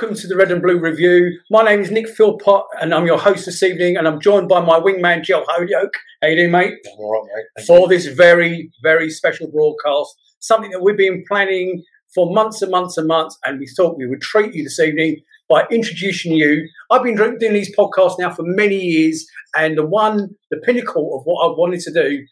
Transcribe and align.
welcome 0.00 0.16
to 0.16 0.28
the 0.28 0.36
Red 0.36 0.52
and 0.52 0.62
Blue 0.62 0.78
Review. 0.78 1.40
My 1.50 1.64
name 1.64 1.80
is 1.80 1.90
Nick 1.90 2.06
Philpott, 2.06 2.62
and 2.80 2.94
I'm 2.94 3.04
your 3.04 3.18
host 3.18 3.46
this 3.46 3.64
evening. 3.64 3.96
And 3.96 4.06
I'm 4.06 4.20
joined 4.20 4.48
by 4.48 4.60
my 4.60 4.78
wingman, 4.78 5.24
Jill 5.24 5.44
Holyoke. 5.48 5.94
How 6.22 6.28
you 6.28 6.36
doing, 6.36 6.52
mate? 6.52 6.74
I'm 6.86 7.00
all 7.00 7.14
right, 7.14 7.28
mate. 7.34 7.44
Thank 7.56 7.66
For 7.66 7.80
you. 7.80 7.88
this 7.88 8.06
very, 8.06 8.70
very 8.80 9.10
special 9.10 9.50
broadcast, 9.50 10.16
something 10.38 10.70
that 10.70 10.84
we've 10.84 10.96
been 10.96 11.24
planning 11.26 11.82
for 12.14 12.32
months 12.32 12.62
and 12.62 12.70
months 12.70 12.96
and 12.96 13.08
months, 13.08 13.36
and 13.44 13.58
we 13.58 13.66
thought 13.66 13.98
we 13.98 14.06
would 14.06 14.20
treat 14.20 14.54
you 14.54 14.62
this 14.62 14.78
evening 14.78 15.16
by 15.48 15.66
introducing 15.68 16.34
you. 16.34 16.68
I've 16.92 17.02
been 17.02 17.16
doing 17.16 17.52
these 17.52 17.76
podcasts 17.76 18.20
now 18.20 18.32
for 18.32 18.44
many 18.44 18.76
years, 18.76 19.26
and 19.56 19.76
the 19.76 19.84
one, 19.84 20.28
the 20.52 20.58
pinnacle 20.58 21.18
of 21.18 21.24
what 21.24 21.44
I 21.44 21.48
wanted 21.48 21.80
to 21.80 21.92
do 21.92 22.24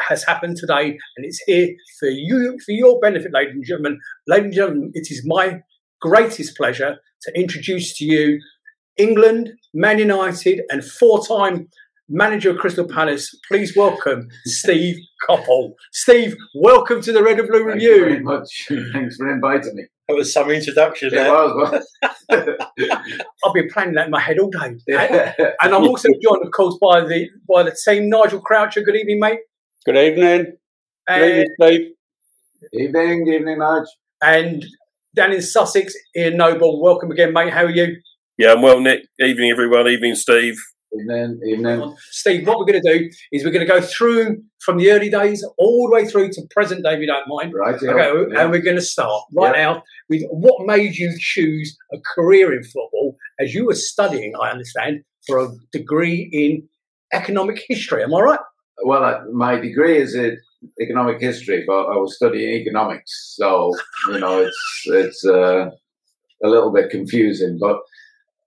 has 0.00 0.22
happened 0.22 0.58
today, 0.58 0.98
and 1.16 1.24
it's 1.24 1.42
here 1.46 1.68
for 1.98 2.08
you, 2.08 2.58
for 2.66 2.72
your 2.72 3.00
benefit, 3.00 3.32
ladies 3.32 3.54
and 3.54 3.64
gentlemen. 3.64 4.00
Ladies 4.26 4.44
and 4.44 4.54
gentlemen, 4.54 4.90
it 4.92 5.10
is 5.10 5.22
my 5.24 5.62
greatest 6.00 6.56
pleasure 6.56 6.96
to 7.22 7.32
introduce 7.38 7.96
to 7.98 8.04
you 8.04 8.40
England, 8.96 9.50
Man 9.74 9.98
United, 9.98 10.62
and 10.70 10.84
four-time 10.84 11.68
manager 12.08 12.50
of 12.50 12.58
Crystal 12.58 12.86
Palace. 12.86 13.34
Please 13.48 13.74
welcome 13.76 14.28
Steve 14.46 14.96
Coppell. 15.28 15.72
Steve, 15.92 16.36
welcome 16.54 17.00
to 17.02 17.12
the 17.12 17.22
Red 17.22 17.38
and 17.40 17.48
Blue 17.48 17.68
Thank 17.68 17.82
you 17.82 17.98
very 17.98 18.10
Review. 18.12 18.24
much. 18.24 18.66
Thanks 18.92 19.16
for 19.16 19.30
inviting 19.30 19.74
me. 19.74 19.84
That 20.08 20.14
was 20.14 20.32
some 20.32 20.48
introduction 20.50 21.08
It 21.08 21.16
there. 21.16 21.32
was, 21.32 21.84
I've 22.30 23.54
been 23.54 23.68
planning 23.72 23.94
that 23.94 24.04
in 24.06 24.10
my 24.12 24.20
head 24.20 24.38
all 24.38 24.50
day. 24.50 24.76
well. 24.86 25.34
And 25.62 25.74
I'm 25.74 25.82
also 25.82 26.08
joined, 26.22 26.44
of 26.46 26.52
course, 26.52 26.78
by 26.80 27.00
the 27.00 27.28
by 27.48 27.64
the 27.64 27.76
team. 27.84 28.08
Nigel 28.08 28.40
Croucher. 28.40 28.82
Good 28.82 28.94
evening, 28.96 29.18
mate. 29.18 29.40
Good 29.84 29.96
evening. 29.96 30.52
Good 31.08 31.22
evening, 31.28 31.54
Steve. 31.60 31.80
evening, 32.72 33.26
evening, 33.26 33.58
Marge. 33.58 33.88
and 34.22 34.64
down 35.16 35.32
in 35.32 35.42
Sussex, 35.42 35.94
Ian 36.14 36.36
Noble. 36.36 36.80
Welcome 36.80 37.10
again, 37.10 37.32
mate. 37.32 37.52
How 37.52 37.64
are 37.64 37.70
you? 37.70 37.96
Yeah, 38.38 38.52
I'm 38.52 38.62
well, 38.62 38.80
Nick. 38.80 39.06
Evening, 39.18 39.50
everyone. 39.50 39.88
Evening, 39.88 40.14
Steve. 40.14 40.56
Evening, 40.92 41.40
evening. 41.46 41.96
Steve, 42.10 42.46
what 42.46 42.58
we're 42.58 42.66
going 42.66 42.82
to 42.82 42.98
do 42.98 43.10
is 43.32 43.44
we're 43.44 43.50
going 43.50 43.66
to 43.66 43.72
go 43.72 43.80
through 43.80 44.42
from 44.60 44.76
the 44.76 44.90
early 44.90 45.08
days 45.08 45.44
all 45.58 45.88
the 45.88 45.94
way 45.94 46.06
through 46.06 46.28
to 46.32 46.42
present 46.50 46.84
day, 46.84 46.94
if 46.94 47.00
you 47.00 47.06
don't 47.06 47.26
mind. 47.26 47.52
Right, 47.54 47.76
yeah. 47.82 47.90
Okay, 47.90 48.32
yeah. 48.34 48.42
and 48.42 48.50
we're 48.50 48.60
going 48.60 48.76
to 48.76 48.82
start 48.82 49.22
right 49.34 49.54
Yeah. 49.56 49.62
now 49.64 49.82
with 50.08 50.22
what 50.30 50.66
made 50.66 50.94
you 50.94 51.14
choose 51.18 51.76
a 51.92 51.96
career 52.14 52.52
in 52.52 52.62
football 52.62 53.16
as 53.40 53.54
you 53.54 53.66
were 53.66 53.74
studying, 53.74 54.34
I 54.40 54.50
understand, 54.50 55.00
for 55.26 55.38
a 55.38 55.48
degree 55.72 56.28
in 56.30 56.68
economic 57.12 57.62
history. 57.68 58.02
Am 58.02 58.14
I 58.14 58.20
right? 58.20 58.40
Well, 58.84 59.02
uh, 59.02 59.20
my 59.32 59.58
degree 59.58 59.96
is 59.96 60.14
in 60.14 60.36
economic 60.80 61.20
history, 61.20 61.64
but 61.66 61.86
I 61.86 61.96
was 61.96 62.16
studying 62.16 62.54
economics, 62.54 63.34
so 63.36 63.72
you 64.08 64.18
know 64.18 64.40
it's 64.40 64.82
it's 64.86 65.26
uh, 65.26 65.70
a 66.42 66.48
little 66.48 66.72
bit 66.72 66.90
confusing. 66.90 67.58
But 67.58 67.80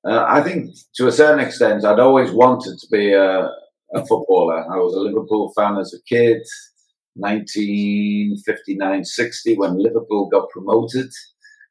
uh, 0.06 0.26
I 0.28 0.42
think 0.42 0.76
to 0.96 1.08
a 1.08 1.12
certain 1.12 1.46
extent, 1.46 1.86
I'd 1.86 2.00
always 2.00 2.32
wanted 2.32 2.80
to 2.80 2.88
be 2.92 3.14
a, 3.14 3.50
a 3.94 4.06
footballer. 4.06 4.66
I 4.72 4.78
was 4.78 4.94
a 4.94 5.00
Liverpool 5.00 5.54
fan 5.56 5.78
as 5.78 5.94
a 5.94 6.02
kid. 6.04 6.42
1959-60 7.18 9.58
when 9.58 9.78
Liverpool 9.78 10.30
got 10.30 10.50
promoted 10.50 11.10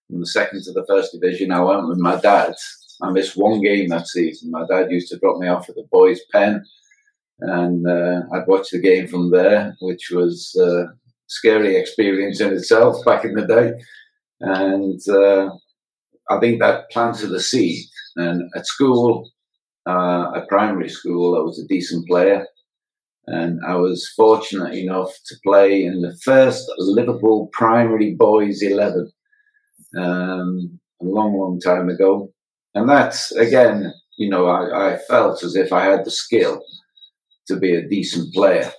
from 0.06 0.20
the 0.20 0.27
second 0.27 0.62
to 0.64 0.72
the 0.72 0.84
first 0.86 1.12
division. 1.12 1.53
I 1.53 1.62
went 1.62 1.89
with 1.89 1.98
my 1.98 2.20
dad. 2.20 2.55
I 3.03 3.11
missed 3.11 3.36
one 3.36 3.61
game 3.62 3.89
that 3.89 4.09
season. 4.09 4.50
My 4.50 4.64
dad 4.69 4.91
used 4.91 5.09
to 5.11 5.19
drop 5.19 5.39
me 5.39 5.47
off 5.48 5.69
at 5.69 5.77
the 5.77 5.86
boys' 5.91 6.20
pen 6.33 6.64
and 7.41 7.86
uh, 7.86 8.22
I'd 8.33 8.47
watch 8.47 8.70
the 8.70 8.81
game 8.81 9.06
from 9.06 9.31
there, 9.31 9.77
which 9.81 10.11
was 10.11 10.56
a 10.61 10.86
scary 11.27 11.77
experience 11.77 12.41
in 12.41 12.53
itself 12.53 13.05
back 13.05 13.25
in 13.25 13.34
the 13.34 13.47
day. 13.47 13.72
And 14.41 15.00
uh, 15.08 15.50
I 16.31 16.41
think 16.41 16.61
that 16.61 16.91
planted 16.91 17.28
the 17.28 17.41
seed. 17.41 17.84
And 18.16 18.50
at 18.56 18.66
school, 18.66 19.31
uh, 19.87 20.32
at 20.34 20.48
primary 20.48 20.88
school, 20.88 21.37
I 21.37 21.41
was 21.41 21.60
a 21.60 21.69
decent 21.69 22.09
player. 22.09 22.47
And 23.27 23.60
I 23.66 23.77
was 23.77 24.10
fortunate 24.16 24.75
enough 24.75 25.12
to 25.27 25.37
play 25.44 25.84
in 25.84 26.00
the 26.00 26.16
first 26.25 26.65
Liverpool 26.78 27.50
primary 27.53 28.15
boys 28.15 28.62
11 28.62 29.12
um, 29.98 30.81
a 31.00 31.04
long, 31.04 31.38
long 31.38 31.60
time 31.60 31.91
ago. 31.91 32.32
And 32.75 32.88
that's, 32.88 33.31
again, 33.32 33.93
you 34.16 34.31
know, 34.31 34.47
I, 34.47 34.94
I 34.94 34.98
felt 35.09 35.44
as 35.44 35.56
if 35.56 35.72
I 35.72 35.84
had 35.84 36.04
the 36.04 36.10
skill 36.10 36.62
to 37.48 37.56
be 37.56 37.75
a 37.75 37.88
decent 37.88 38.32
player. 38.34 38.70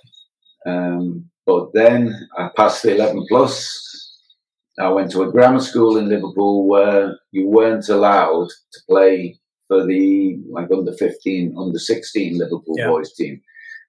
Um, 0.66 1.28
but 1.46 1.72
then 1.74 2.14
I 2.38 2.50
passed 2.56 2.82
the 2.82 2.94
11 2.94 3.26
plus. 3.28 3.86
I 4.78 4.88
went 4.88 5.10
to 5.12 5.22
a 5.22 5.30
grammar 5.30 5.60
school 5.60 5.98
in 5.98 6.08
Liverpool 6.08 6.66
where 6.68 7.18
you 7.32 7.46
weren't 7.48 7.88
allowed 7.88 8.48
to 8.72 8.80
play 8.88 9.38
for 9.68 9.84
the 9.86 10.38
like 10.50 10.70
under 10.70 10.92
15, 10.92 11.54
under 11.58 11.78
16 11.78 12.38
Liverpool 12.38 12.74
Yeah. 12.78 12.88
boys 12.88 13.12
team. 13.14 13.40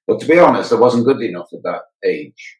But 0.08 0.20
to 0.20 0.28
be 0.28 0.40
honest, 0.40 0.74
I 0.74 0.76
wasn't 0.80 1.06
good 1.06 1.22
enough 1.22 1.48
at 1.54 1.64
that 1.64 1.82
age. 2.04 2.58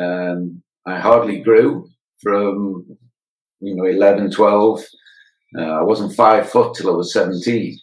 Um, 0.00 0.62
I 0.86 0.98
hardly 0.98 1.40
grew 1.40 1.88
from, 2.20 2.86
you 3.60 3.74
know, 3.74 3.84
11, 3.84 4.30
12. 4.30 4.84
Uh, 5.58 5.62
I 5.62 5.82
wasn't 5.82 6.14
five 6.14 6.48
foot 6.48 6.74
till 6.74 6.90
I 6.92 6.96
was 6.96 7.12
17. 7.12 7.78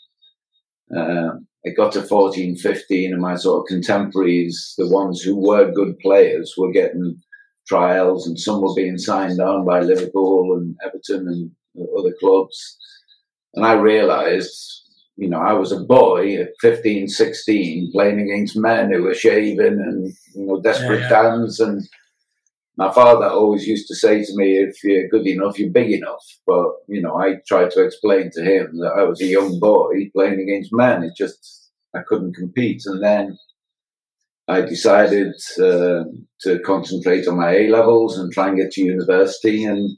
Um, 0.95 1.47
it 1.63 1.75
got 1.75 1.91
to 1.93 2.01
14, 2.01 2.55
15, 2.55 3.13
and 3.13 3.21
my 3.21 3.35
sort 3.35 3.61
of 3.61 3.67
contemporaries, 3.67 4.73
the 4.77 4.87
ones 4.89 5.21
who 5.21 5.35
were 5.35 5.71
good 5.71 5.97
players, 5.99 6.53
were 6.57 6.71
getting 6.71 7.21
trials, 7.67 8.27
and 8.27 8.39
some 8.39 8.61
were 8.61 8.73
being 8.75 8.97
signed 8.97 9.39
on 9.39 9.65
by 9.65 9.79
Liverpool 9.81 10.57
and 10.57 10.75
Everton 10.85 11.27
and 11.27 11.51
other 11.97 12.13
clubs. 12.19 12.77
And 13.53 13.65
I 13.65 13.73
realised, 13.73 14.55
you 15.17 15.29
know, 15.29 15.39
I 15.39 15.53
was 15.53 15.71
a 15.71 15.81
boy 15.81 16.35
at 16.35 16.49
15, 16.61 17.07
16, 17.09 17.91
playing 17.91 18.19
against 18.21 18.55
men 18.57 18.91
who 18.91 19.03
were 19.03 19.13
shaving 19.13 19.79
and, 19.79 20.13
you 20.35 20.45
know, 20.45 20.61
desperate 20.61 21.01
Yeah, 21.01 21.09
yeah. 21.09 21.21
dance. 21.23 21.59
And 21.59 21.81
my 22.79 22.90
father 22.94 23.28
always 23.28 23.67
used 23.67 23.88
to 23.90 23.95
say 23.95 24.23
to 24.23 24.31
me, 24.35 24.57
if 24.57 24.81
you're 24.85 25.09
good 25.09 25.28
enough, 25.28 25.59
you're 25.59 25.69
big 25.69 25.91
enough. 25.91 26.23
But, 26.47 26.67
you 26.88 27.01
know, 27.01 27.17
I 27.17 27.35
tried 27.45 27.72
to 27.72 27.84
explain 27.84 28.31
to 28.31 28.41
him 28.41 28.79
that 28.79 28.94
I 28.97 29.03
was 29.03 29.22
a 29.22 29.25
young 29.25 29.59
boy 29.59 30.09
playing 30.16 30.40
against 30.40 30.72
men. 30.72 31.03
It 31.03 31.12
just, 31.18 31.72
I 31.94 32.00
couldn't 32.07 32.35
compete. 32.35 32.84
And 32.85 33.03
then 33.03 33.38
I 34.47 34.62
decided 34.62 35.34
uh, 35.59 36.06
to 36.44 36.59
concentrate 36.66 37.28
on 37.28 37.35
my 37.35 37.51
A 37.51 37.68
levels 37.68 38.18
and 38.18 38.31
try 38.31 38.47
and 38.47 38.57
get 38.57 38.72
to 38.72 38.81
university. 38.81 39.66
And 39.66 39.97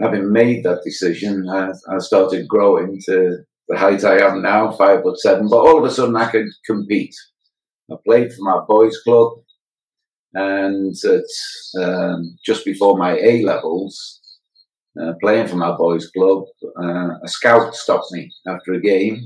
having 0.00 0.32
made 0.32 0.64
that 0.64 0.80
decision, 0.82 1.46
I, 1.50 1.72
I 1.94 1.98
started 1.98 2.48
growing 2.48 2.98
to 3.08 3.40
the 3.68 3.76
height 3.76 4.04
I 4.04 4.26
am 4.26 4.40
now, 4.40 4.72
five 4.72 5.02
foot 5.02 5.18
seven. 5.20 5.48
But 5.50 5.58
all 5.66 5.76
of 5.76 5.84
a 5.84 5.90
sudden, 5.90 6.16
I 6.16 6.30
could 6.30 6.46
compete. 6.64 7.14
I 7.92 7.96
played 8.06 8.32
for 8.32 8.42
my 8.42 8.60
boys' 8.66 8.98
club, 9.04 9.32
and 10.34 10.94
um, 11.78 12.38
just 12.44 12.64
before 12.64 12.96
my 12.96 13.18
A 13.18 13.42
levels, 13.42 14.20
uh, 15.00 15.12
playing 15.20 15.48
for 15.48 15.56
my 15.56 15.76
boys' 15.76 16.10
club, 16.10 16.44
uh, 16.80 17.10
a 17.22 17.28
scout 17.28 17.74
stopped 17.74 18.12
me 18.12 18.30
after 18.46 18.74
a 18.74 18.80
game 18.80 19.20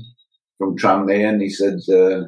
from 0.57 0.77
Tranmere, 0.77 1.29
and 1.29 1.41
he 1.41 1.49
said, 1.49 1.79
uh, 1.93 2.23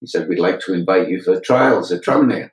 "He 0.00 0.06
said 0.06 0.28
we'd 0.28 0.38
like 0.38 0.60
to 0.60 0.74
invite 0.74 1.08
you 1.08 1.20
for 1.22 1.40
trials 1.40 1.92
at 1.92 2.02
Tranmere." 2.02 2.50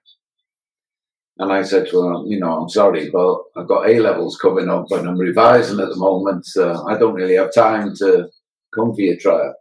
And 1.38 1.52
I 1.52 1.64
said 1.64 1.90
"Well, 1.94 2.26
"You 2.28 2.40
know, 2.40 2.62
I'm 2.62 2.70
sorry, 2.70 3.10
but 3.10 3.38
I've 3.56 3.68
got 3.68 3.90
A 3.90 4.00
levels 4.00 4.38
coming 4.38 4.70
up, 4.70 4.92
and 4.92 5.08
I'm 5.08 5.18
revising 5.18 5.80
at 5.80 5.90
the 5.90 5.98
moment. 5.98 6.46
So 6.46 6.86
I 6.88 6.98
don't 6.98 7.14
really 7.16 7.36
have 7.36 7.54
time 7.54 7.94
to 7.98 8.30
come 8.74 8.94
for 8.94 9.02
your 9.02 9.18
trial." 9.18 9.56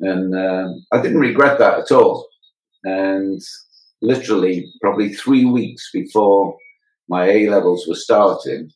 And 0.00 0.34
um 0.34 0.84
I 0.92 1.00
didn't 1.02 1.20
regret 1.20 1.58
that 1.58 1.78
at 1.80 1.92
all. 1.92 2.28
And 2.84 3.40
literally, 4.00 4.72
probably 4.80 5.12
three 5.12 5.44
weeks 5.44 5.90
before 5.92 6.56
my 7.08 7.26
A 7.26 7.48
levels 7.48 7.86
were 7.86 7.94
starting, 7.94 8.70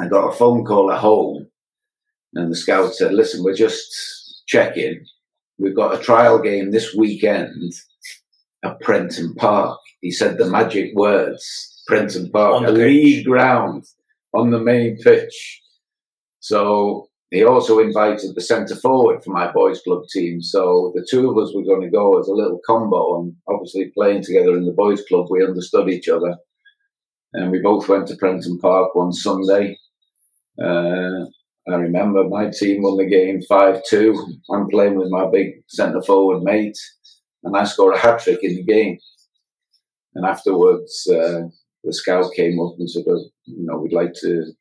I 0.00 0.08
got 0.08 0.28
a 0.28 0.36
phone 0.36 0.64
call 0.64 0.92
at 0.92 1.00
home, 1.00 1.46
and 2.34 2.50
the 2.50 2.56
scout 2.56 2.94
said, 2.94 3.14
"Listen, 3.14 3.42
we're 3.42 3.54
just 3.54 4.42
checking. 4.46 5.04
We've 5.58 5.76
got 5.76 5.98
a 5.98 6.02
trial 6.02 6.38
game 6.38 6.70
this 6.70 6.94
weekend 6.94 7.72
at 8.64 8.80
Prenton 8.80 9.34
Park." 9.34 9.78
He 10.00 10.10
said 10.10 10.36
the 10.36 10.46
magic 10.46 10.94
words, 10.94 11.82
Prenton 11.86 12.30
Park, 12.30 12.62
a 12.62 12.72
pitch. 12.72 12.76
league 12.76 13.24
ground 13.24 13.86
on 14.34 14.50
the 14.50 14.60
main 14.60 14.98
pitch. 14.98 15.62
So 16.40 17.05
he 17.30 17.44
also 17.44 17.80
invited 17.80 18.34
the 18.34 18.40
centre 18.40 18.76
forward 18.76 19.22
for 19.22 19.30
my 19.30 19.50
boys' 19.50 19.82
club 19.82 20.04
team. 20.08 20.40
So 20.40 20.92
the 20.94 21.06
two 21.08 21.28
of 21.28 21.36
us 21.38 21.52
were 21.54 21.64
going 21.64 21.82
to 21.82 21.90
go 21.90 22.18
as 22.18 22.28
a 22.28 22.34
little 22.34 22.60
combo, 22.64 23.20
and 23.20 23.34
obviously 23.48 23.90
playing 23.96 24.22
together 24.22 24.56
in 24.56 24.64
the 24.64 24.72
boys' 24.72 25.04
club, 25.08 25.26
we 25.28 25.44
understood 25.44 25.88
each 25.88 26.08
other. 26.08 26.36
And 27.32 27.50
we 27.50 27.60
both 27.60 27.88
went 27.88 28.06
to 28.08 28.16
Prenton 28.16 28.58
Park 28.58 28.94
one 28.94 29.12
Sunday. 29.12 29.76
Uh, 30.62 31.26
I 31.68 31.74
remember 31.74 32.22
my 32.28 32.48
team 32.48 32.82
won 32.82 32.96
the 32.96 33.06
game 33.06 33.42
5 33.42 33.82
2. 33.90 34.40
I'm 34.52 34.68
playing 34.68 34.96
with 34.96 35.10
my 35.10 35.28
big 35.28 35.64
centre 35.66 36.02
forward 36.02 36.42
mate, 36.42 36.78
and 37.42 37.56
I 37.56 37.64
scored 37.64 37.96
a 37.96 37.98
hat 37.98 38.20
trick 38.20 38.38
in 38.42 38.54
the 38.54 38.62
game. 38.62 38.98
And 40.14 40.24
afterwards, 40.24 41.06
uh, 41.10 41.42
the 41.82 41.92
scout 41.92 42.32
came 42.34 42.60
up 42.60 42.76
and 42.78 42.88
said, 42.88 43.04
"Oh, 43.08 43.28
you 43.44 43.66
know, 43.66 43.78
we'd 43.78 43.92
like 43.92 44.14
to 44.20 44.52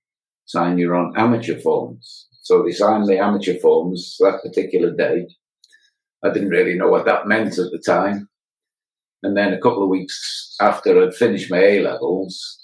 sign 0.46 0.78
you 0.78 0.94
on 0.94 1.14
amateur 1.16 1.60
forms. 1.60 2.28
So 2.46 2.62
they 2.62 2.74
signed 2.74 3.08
the 3.08 3.18
amateur 3.18 3.58
forms 3.58 4.18
that 4.20 4.44
particular 4.44 4.92
day. 4.92 5.28
I 6.24 6.30
didn't 6.30 6.50
really 6.50 6.76
know 6.76 6.90
what 6.90 7.06
that 7.06 7.28
meant 7.28 7.58
at 7.58 7.72
the 7.72 7.82
time. 7.84 8.30
And 9.24 9.36
then 9.36 9.52
a 9.52 9.60
couple 9.60 9.82
of 9.82 9.90
weeks 9.90 10.56
after 10.62 11.02
I'd 11.02 11.16
finished 11.16 11.50
my 11.50 11.58
A 11.58 11.82
levels, 11.82 12.60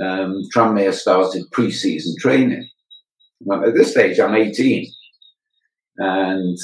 um, 0.00 0.40
Tranmere 0.56 0.94
started 0.94 1.44
pre 1.52 1.70
season 1.70 2.14
training. 2.18 2.66
Well, 3.40 3.68
at 3.68 3.74
this 3.74 3.90
stage, 3.90 4.18
I'm 4.18 4.34
18. 4.34 4.90
And 5.98 6.56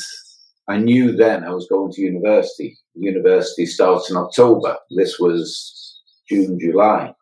I 0.67 0.79
knew 0.79 1.13
then 1.15 1.45
I 1.45 1.51
was 1.51 1.69
going 1.69 1.93
to 1.93 2.01
university. 2.01 2.79
University 2.95 3.67
starts 3.67 4.11
in 4.11 4.17
October. 4.17 4.79
This 4.97 5.19
was 5.19 6.01
June, 6.27 6.59
July. 6.59 7.13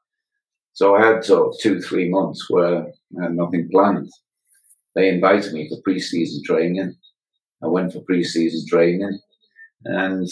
So 0.75 0.95
I 0.95 1.05
had 1.05 1.25
sort 1.25 1.49
of 1.49 1.61
two, 1.61 1.81
three 1.81 2.09
months 2.09 2.49
where 2.49 2.87
I 3.19 3.23
had 3.25 3.35
nothing 3.35 3.69
planned. 3.73 4.13
They 4.99 5.09
invited 5.11 5.53
me 5.53 5.69
for 5.69 5.81
pre-season 5.83 6.43
training. 6.45 6.93
I 7.63 7.69
went 7.69 7.93
for 7.93 8.01
pre-season 8.01 8.67
training, 8.69 9.21
and 9.85 10.29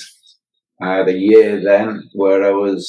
I 0.83 0.97
had 0.97 1.09
a 1.09 1.17
year 1.17 1.63
then 1.63 2.11
where 2.15 2.45
I 2.45 2.51
was 2.51 2.85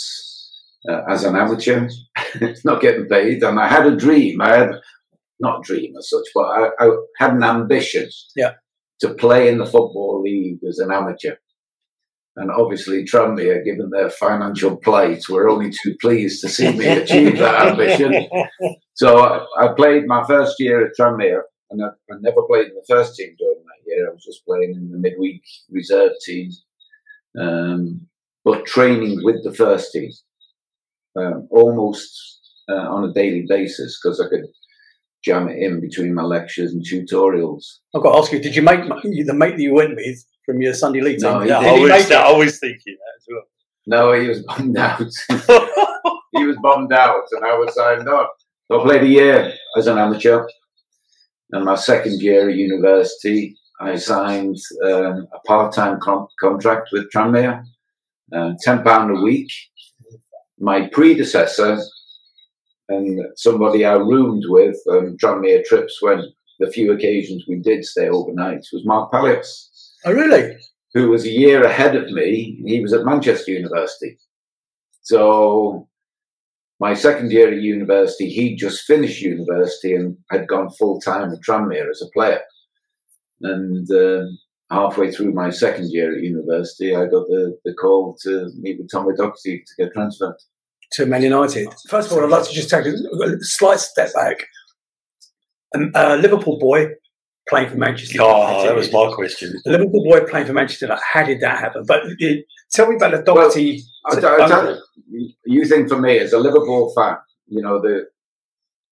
uh, 0.90 1.04
as 1.08 1.24
an 1.24 1.36
amateur, 1.36 1.88
not 2.66 2.82
getting 2.82 3.08
paid, 3.08 3.44
and 3.44 3.60
I 3.60 3.68
had 3.68 3.86
a 3.86 3.96
dream. 3.96 4.42
I 4.42 4.58
had 4.58 4.72
not 5.40 5.60
a 5.60 5.62
dream 5.62 5.94
as 5.96 6.10
such, 6.10 6.26
but 6.34 6.46
I, 6.46 6.70
I 6.80 6.90
had 7.20 7.34
an 7.34 7.44
ambition. 7.44 8.10
Yeah. 8.36 8.54
To 9.02 9.14
play 9.14 9.48
in 9.48 9.60
the 9.60 9.66
football 9.66 10.24
league 10.24 10.64
as 10.68 10.80
an 10.80 10.92
amateur. 10.92 11.36
And 12.38 12.50
obviously, 12.50 13.06
Tranmere, 13.06 13.64
given 13.64 13.92
their 13.92 14.10
financial 14.10 14.78
plight, 14.78 15.30
were 15.30 15.48
only 15.48 15.70
too 15.70 15.96
pleased 16.02 16.42
to 16.42 16.50
see 16.50 16.72
me 16.72 16.88
achieve 17.04 17.38
that 17.38 17.68
ambition. 17.68 18.28
So 18.96 19.20
I, 19.20 19.46
I, 19.64 19.74
played 19.74 20.08
my 20.08 20.26
first 20.26 20.56
year 20.58 20.84
at 20.84 20.94
Tranmere, 21.00 21.44
and 21.70 21.84
I, 21.84 21.88
I, 22.12 22.18
never 22.20 22.42
played 22.44 22.68
in 22.68 22.76
the 22.76 22.86
first 22.88 23.16
team 23.16 23.36
during 23.38 23.64
that 23.64 23.90
year. 23.92 24.10
I 24.10 24.14
was 24.14 24.24
just 24.24 24.46
playing 24.46 24.76
in 24.76 24.90
the 24.90 24.98
midweek 24.98 25.44
reserve 25.70 26.12
team, 26.26 26.52
um, 27.40 28.08
but 28.44 28.66
training 28.66 29.24
with 29.24 29.44
the 29.44 29.54
first 29.54 29.92
team 29.92 30.12
um, 31.18 31.48
almost 31.52 32.40
uh, 32.70 32.90
on 32.90 33.10
a 33.10 33.14
daily 33.14 33.46
basis 33.48 34.00
because 34.02 34.20
I 34.20 34.30
could 34.30 34.46
jam 35.24 35.50
it 35.50 35.58
in 35.58 35.82
between 35.82 36.14
my 36.14 36.24
lectures 36.24 36.72
and 36.72 36.86
tutorials. 36.86 37.64
I've 37.96 38.04
got 38.04 38.14
to 38.14 38.18
ask 38.20 38.32
you: 38.32 38.40
Did 38.40 38.56
you 38.56 38.62
make 38.62 38.82
the 38.82 39.34
mate 39.34 39.58
that 39.58 39.62
you 39.62 39.74
went 39.74 39.96
with? 39.96 40.24
from 40.48 40.62
your 40.62 40.74
Sunday 40.74 41.02
league 41.02 41.20
team. 41.20 41.34
No, 41.34 41.42
yeah, 41.44 41.60
I, 41.60 41.74
was, 41.74 42.12
I 42.12 42.32
was 42.32 42.60
thinking 42.60 42.98
that 42.98 43.14
as 43.18 43.26
well. 43.30 43.44
No, 43.86 44.20
he 44.20 44.28
was 44.28 44.42
bummed 44.44 44.78
out. 44.78 45.02
he 46.32 46.46
was 46.46 46.58
bummed 46.64 46.94
out, 46.94 47.26
and 47.32 47.46
I 47.46 47.54
was 47.56 47.76
signed 47.76 48.08
on. 48.08 48.28
So 48.68 48.80
I 48.80 48.84
played 48.84 49.04
a 49.04 49.08
year 49.08 49.54
as 49.78 49.88
an 49.88 49.98
amateur, 49.98 50.48
and 51.52 51.66
my 51.66 51.76
second 51.76 52.22
year 52.22 52.50
at 52.50 52.56
university, 52.56 53.58
I 53.80 53.96
signed 53.96 54.58
um, 54.84 55.28
a 55.34 55.40
part-time 55.46 56.00
con- 56.02 56.28
contract 56.40 56.90
with 56.92 57.12
Tranmere, 57.12 57.64
uh, 58.34 58.54
ten 58.62 58.84
pound 58.84 59.16
a 59.16 59.22
week. 59.22 59.52
My 60.60 60.88
predecessor 60.88 61.80
and 62.90 63.20
somebody 63.36 63.86
I 63.86 63.94
roomed 63.94 64.46
with 64.48 64.78
on 64.90 65.08
um, 65.08 65.18
Tranmere 65.18 65.64
trips 65.66 66.02
when 66.02 66.24
the 66.60 66.72
few 66.72 66.92
occasions 66.92 67.46
we 67.48 67.58
did 67.58 67.86
stay 67.86 68.10
overnight 68.10 68.66
was 68.74 68.86
Mark 68.86 69.12
Palios. 69.12 69.68
Oh, 70.06 70.14
really? 70.14 70.58
Who 70.94 71.10
was 71.10 71.26
a 71.26 71.30
year 71.30 71.64
ahead 71.64 71.96
of 71.96 72.10
me. 72.12 72.60
He 72.66 72.82
was 72.82 72.94
at 72.94 73.06
Manchester 73.06 73.52
University. 73.52 74.18
So 75.02 75.87
my 76.80 76.94
second 76.94 77.32
year 77.32 77.52
at 77.52 77.62
university, 77.62 78.30
he'd 78.30 78.58
just 78.58 78.86
finished 78.86 79.22
university 79.22 79.94
and 79.96 80.18
had 80.30 80.48
gone 80.48 80.70
full 80.70 81.00
time 81.00 81.32
at 81.32 81.40
Tranmere 81.42 81.90
as 81.90 82.02
a 82.02 82.12
player. 82.14 82.42
And 83.42 83.90
uh, 83.92 84.26
halfway 84.70 85.12
through 85.12 85.34
my 85.34 85.50
second 85.50 85.92
year 85.92 86.16
at 86.16 86.24
university, 86.24 86.96
I 86.96 87.06
got 87.06 87.28
the, 87.28 87.58
the 87.66 87.74
call 87.74 88.16
to 88.24 88.50
meet 88.60 88.78
with 88.80 88.92
Tommy 88.92 89.14
Docherty 89.14 89.64
to 89.66 89.76
get 89.78 89.94
transferred. 89.94 90.36
To 90.94 91.06
Man 91.06 91.22
United. 91.22 91.68
First 91.90 92.12
of 92.12 92.18
all, 92.18 92.24
I'd 92.24 92.30
like 92.30 92.48
to 92.48 92.54
just 92.54 92.70
take 92.70 92.86
a 92.86 93.38
slight 93.42 93.80
step 93.80 94.14
back. 94.14 94.38
Um, 95.76 95.92
a 95.94 96.16
Liverpool 96.16 96.58
boy 96.60 96.88
playing 97.50 97.70
for 97.70 97.78
Manchester. 97.78 98.20
Oh, 98.22 98.64
that 98.64 98.76
was 98.76 98.92
my 98.94 99.12
question. 99.14 99.54
A 99.66 99.72
Liverpool 99.72 100.04
boy 100.06 100.22
playing 100.22 100.48
for 100.48 100.54
Manchester. 100.54 100.98
How 101.12 101.24
did 101.24 101.42
that 101.42 101.60
happen? 101.60 101.84
But 101.86 102.04
it, 102.20 102.46
tell 102.72 102.90
me 102.90 102.96
about 102.96 103.12
the 103.12 103.32
Docherty. 103.32 103.82
Well, 104.12 104.80
you 105.46 105.66
think 105.66 105.90
for 105.90 106.00
me 106.00 106.20
as 106.20 106.34
a 106.34 106.40
Liverpool 106.40 106.94
fan, 106.96 107.18
you 107.48 107.62
know 107.62 107.82
the 107.82 108.06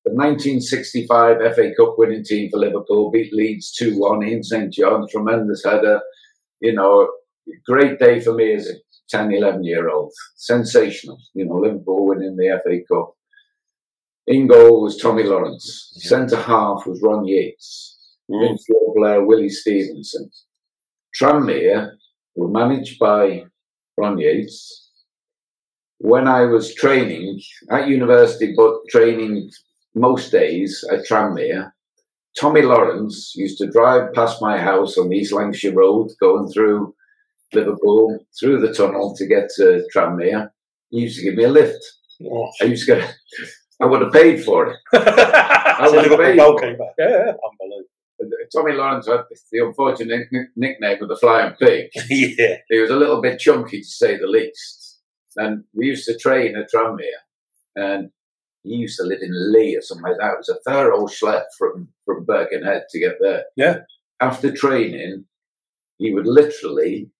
the 0.05 0.11
1965 0.11 1.37
FA 1.55 1.71
Cup 1.75 1.95
winning 1.97 2.23
team 2.23 2.49
for 2.51 2.59
Liverpool 2.59 3.09
beat 3.11 3.33
Leeds 3.33 3.71
2 3.71 3.97
1 3.97 4.23
Ian 4.23 4.43
St 4.43 4.71
John, 4.71 5.07
tremendous 5.09 5.63
header. 5.65 5.99
You 6.59 6.73
know, 6.73 7.09
great 7.65 7.97
day 7.97 8.19
for 8.19 8.33
me 8.33 8.53
as 8.53 8.67
a 8.67 8.73
10, 9.09 9.33
11 9.33 9.63
year 9.63 9.89
old. 9.89 10.11
Sensational. 10.35 11.17
You 11.33 11.45
know, 11.45 11.55
Liverpool 11.55 12.07
winning 12.07 12.35
the 12.35 12.59
FA 12.63 12.77
Cup. 12.91 13.13
In 14.27 14.47
goal 14.47 14.83
was 14.83 14.97
Tommy 14.97 15.23
Lawrence. 15.23 15.91
Yeah. 15.95 16.09
Centre 16.09 16.41
half 16.41 16.85
was 16.85 17.01
Ron 17.03 17.25
Yeats. 17.25 17.97
mm. 18.29 18.57
Blair, 18.95 19.23
Willie 19.23 19.49
Stevenson. 19.49 20.29
Tranmere 21.19 21.91
were 22.35 22.47
managed 22.49 22.99
by 22.99 23.43
Ron 23.97 24.17
Yeats. 24.17 24.91
When 25.99 26.27
I 26.27 26.41
was 26.41 26.75
training 26.75 27.41
at 27.71 27.87
university, 27.87 28.53
but 28.55 28.75
training 28.89 29.49
most 29.93 30.31
days 30.31 30.83
at 30.91 31.05
Tranmere, 31.07 31.71
Tommy 32.39 32.61
Lawrence 32.61 33.33
used 33.35 33.57
to 33.59 33.71
drive 33.71 34.13
past 34.13 34.41
my 34.41 34.57
house 34.57 34.97
on 34.97 35.09
the 35.09 35.17
East 35.17 35.31
Lancashire 35.31 35.73
Road, 35.73 36.11
going 36.19 36.49
through 36.51 36.93
Liverpool, 37.53 38.19
through 38.37 38.59
the 38.59 38.73
tunnel 38.73 39.15
to 39.15 39.25
get 39.25 39.49
to 39.55 39.87
Tranmere. 39.95 40.49
He 40.89 41.01
used 41.01 41.17
to 41.17 41.23
give 41.23 41.35
me 41.35 41.45
a 41.45 41.49
lift. 41.49 41.83
Oh. 42.23 42.51
I 42.61 42.65
used 42.65 42.87
to 42.87 42.95
get, 42.95 43.15
I 43.81 43.85
would 43.85 44.01
have 44.01 44.11
paid 44.11 44.43
for 44.43 44.67
it. 44.67 44.77
I 44.93 45.87
would 45.89 46.11
have 46.11 46.19
paid. 46.19 46.37
Goalkeeper. 46.37 46.89
Yeah, 46.97 47.31
unbelievable. 47.31 47.94
Tommy 48.53 48.73
Lawrence 48.73 49.07
had 49.07 49.25
the 49.51 49.65
unfortunate 49.65 50.27
nickname 50.55 51.01
of 51.01 51.09
the 51.09 51.17
Flying 51.17 51.53
Pig. 51.59 51.89
yeah. 52.09 52.57
He 52.69 52.79
was 52.79 52.89
a 52.89 52.95
little 52.95 53.21
bit 53.21 53.39
chunky, 53.39 53.81
to 53.81 53.87
say 53.87 54.17
the 54.17 54.27
least. 54.27 54.99
And 55.35 55.65
we 55.73 55.87
used 55.87 56.05
to 56.05 56.17
train 56.17 56.55
at 56.55 56.71
Tranmere, 56.73 57.23
and 57.75 58.09
he 58.63 58.75
used 58.75 58.97
to 58.97 59.03
live 59.03 59.21
in 59.21 59.31
Leigh 59.51 59.75
or 59.75 59.81
something 59.81 60.05
like 60.05 60.17
that. 60.19 60.33
It 60.33 60.37
was 60.37 60.49
a 60.49 60.69
fair 60.69 60.93
old 60.93 61.09
schlep 61.09 61.43
from, 61.57 61.89
from 62.05 62.25
Birkenhead 62.25 62.83
to 62.89 62.99
get 62.99 63.17
there. 63.19 63.43
Yeah. 63.57 63.79
After 64.21 64.51
training, 64.51 65.25
he 65.97 66.13
would 66.13 66.25
literally, 66.25 67.11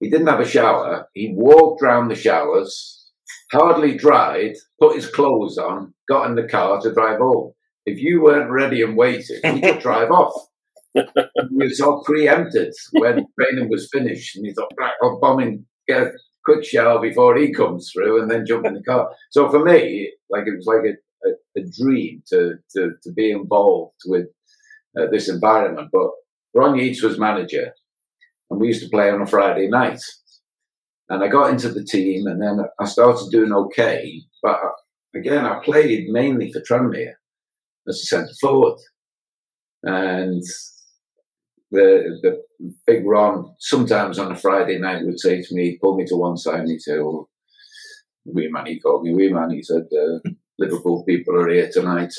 he 0.00 0.10
didn't 0.10 0.26
have 0.26 0.40
a 0.40 0.48
shower. 0.48 1.08
He 1.14 1.32
walked 1.34 1.82
round 1.82 2.10
the 2.10 2.14
showers, 2.14 3.10
hardly 3.50 3.96
dried, 3.96 4.56
put 4.78 4.96
his 4.96 5.08
clothes 5.08 5.56
on, 5.56 5.94
got 6.08 6.28
in 6.28 6.36
the 6.36 6.46
car 6.46 6.80
to 6.82 6.92
drive 6.92 7.18
home 7.18 7.54
if 7.86 7.98
you 7.98 8.22
weren't 8.22 8.50
ready 8.50 8.82
and 8.82 8.96
waiting, 8.96 9.40
he 9.42 9.60
could 9.60 9.80
drive 9.80 10.10
off. 10.10 10.34
he 10.94 11.04
was 11.56 11.80
all 11.80 12.02
preempted 12.04 12.72
when 12.92 13.26
training 13.40 13.68
was 13.70 13.88
finished, 13.92 14.36
and 14.36 14.46
he 14.46 14.52
thought, 14.52 14.72
right, 14.78 14.92
I'll 15.02 15.20
bomb 15.20 15.40
in, 15.40 15.64
get 15.88 16.02
a 16.02 16.12
quick 16.44 16.64
shower 16.64 17.00
before 17.00 17.36
he 17.36 17.52
comes 17.52 17.90
through, 17.90 18.20
and 18.20 18.30
then 18.30 18.46
jump 18.46 18.66
in 18.66 18.74
the 18.74 18.82
car. 18.82 19.10
So 19.30 19.50
for 19.50 19.64
me, 19.64 20.12
like 20.30 20.46
it 20.46 20.56
was 20.56 20.66
like 20.66 20.84
a, 20.84 21.28
a, 21.28 21.62
a 21.62 21.70
dream 21.82 22.22
to, 22.28 22.54
to 22.76 22.92
to 23.02 23.12
be 23.12 23.30
involved 23.30 24.00
with 24.06 24.26
uh, 24.98 25.06
this 25.10 25.28
environment. 25.28 25.88
But 25.92 26.10
Ron 26.54 26.78
Yeats 26.78 27.02
was 27.02 27.18
manager, 27.18 27.72
and 28.50 28.60
we 28.60 28.68
used 28.68 28.82
to 28.82 28.90
play 28.90 29.10
on 29.10 29.22
a 29.22 29.26
Friday 29.26 29.68
night. 29.68 30.00
And 31.08 31.22
I 31.22 31.28
got 31.28 31.50
into 31.50 31.68
the 31.68 31.84
team, 31.84 32.26
and 32.26 32.40
then 32.40 32.64
I 32.78 32.84
started 32.84 33.30
doing 33.30 33.52
okay. 33.52 34.22
But 34.42 34.58
again, 35.14 35.44
I 35.44 35.62
played 35.64 36.08
mainly 36.08 36.52
for 36.52 36.60
Tranmere 36.60 37.14
as 37.88 37.96
a 37.96 38.06
centre 38.06 38.34
forward. 38.40 38.78
And 39.82 40.42
the 41.70 42.18
the 42.22 42.42
big 42.86 43.04
Ron, 43.06 43.54
sometimes 43.58 44.18
on 44.18 44.30
a 44.30 44.36
Friday 44.36 44.78
night, 44.78 45.04
would 45.04 45.18
say 45.18 45.42
to 45.42 45.54
me, 45.54 45.78
pull 45.80 45.96
me 45.96 46.04
to 46.06 46.16
one 46.16 46.36
side, 46.36 46.60
and 46.60 46.70
he'd 46.70 46.80
say, 46.80 46.98
"Oh, 46.98 47.28
wee 48.24 48.48
man," 48.48 48.66
he 48.66 48.78
called 48.78 49.04
me 49.04 49.14
wee 49.14 49.32
man. 49.32 49.50
He 49.50 49.62
said, 49.62 49.88
uh, 49.92 50.30
"Liverpool 50.58 51.04
people 51.04 51.34
are 51.36 51.48
here 51.48 51.70
tonight." 51.72 52.12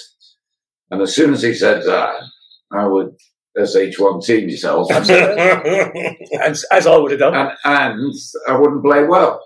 And 0.92 1.02
as 1.02 1.16
soon 1.16 1.34
as 1.34 1.42
he 1.42 1.54
said 1.54 1.84
that, 1.84 2.24
I 2.72 2.86
would 2.86 3.16
SH1 3.58 4.26
team 4.26 4.48
myself, 4.48 4.92
as, 4.92 6.66
as 6.72 6.88
I 6.88 6.98
would 6.98 7.12
have 7.12 7.20
done, 7.20 7.36
and, 7.36 7.52
and 7.64 8.14
I 8.48 8.58
wouldn't 8.58 8.84
play 8.84 9.04
well. 9.04 9.44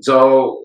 So 0.00 0.62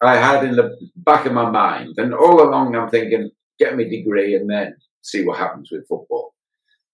I 0.00 0.16
had 0.16 0.44
in 0.44 0.56
the 0.56 0.76
back 0.96 1.26
of 1.26 1.32
my 1.32 1.50
mind, 1.50 1.94
and 1.96 2.14
all 2.14 2.42
along 2.42 2.76
I'm 2.76 2.88
thinking, 2.88 3.30
get 3.58 3.76
my 3.76 3.84
degree, 3.84 4.34
and 4.34 4.48
then 4.48 4.74
see 5.02 5.24
what 5.24 5.38
happens 5.38 5.70
with 5.70 5.86
football. 5.88 6.34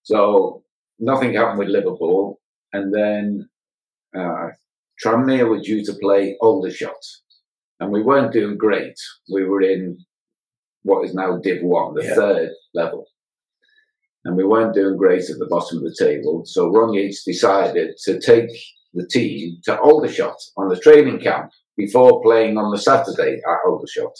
So 0.03 0.63
nothing 0.99 1.35
happened 1.35 1.59
with 1.59 1.69
Liverpool, 1.69 2.41
and 2.73 2.93
then 2.95 3.49
uh, 4.17 4.49
Tranmere 5.05 5.49
were 5.49 5.61
due 5.61 5.85
to 5.85 5.93
play 5.95 6.37
Aldershot, 6.41 7.05
and 7.81 7.91
we 7.91 8.03
weren't 8.03 8.33
doing 8.33 8.57
great. 8.57 8.95
We 9.33 9.45
were 9.45 9.63
in 9.63 9.99
what 10.83 11.05
is 11.05 11.15
now 11.15 11.37
Div 11.39 11.63
1, 11.63 11.95
the 11.95 12.05
Yeah. 12.05 12.15
third 12.15 12.51
level. 12.75 13.07
And 14.25 14.37
we 14.37 14.45
weren't 14.45 14.75
doing 14.75 14.97
great 14.99 15.31
at 15.31 15.39
the 15.39 15.47
bottom 15.47 15.79
of 15.79 15.85
the 15.85 15.97
table. 15.99 16.43
So 16.45 16.69
Ron 16.71 16.93
Yeats 16.93 17.25
decided 17.25 17.97
to 18.05 18.21
take 18.21 18.51
the 18.93 19.07
team 19.07 19.59
to 19.65 19.79
Aldershot 19.81 20.37
on 20.59 20.69
the 20.69 20.79
training 20.79 21.21
camp 21.21 21.51
before 21.77 22.23
playing 22.23 22.59
on 22.59 22.71
the 22.71 22.79
Saturday 22.79 23.37
at 23.47 23.59
Aldershot. 23.67 24.13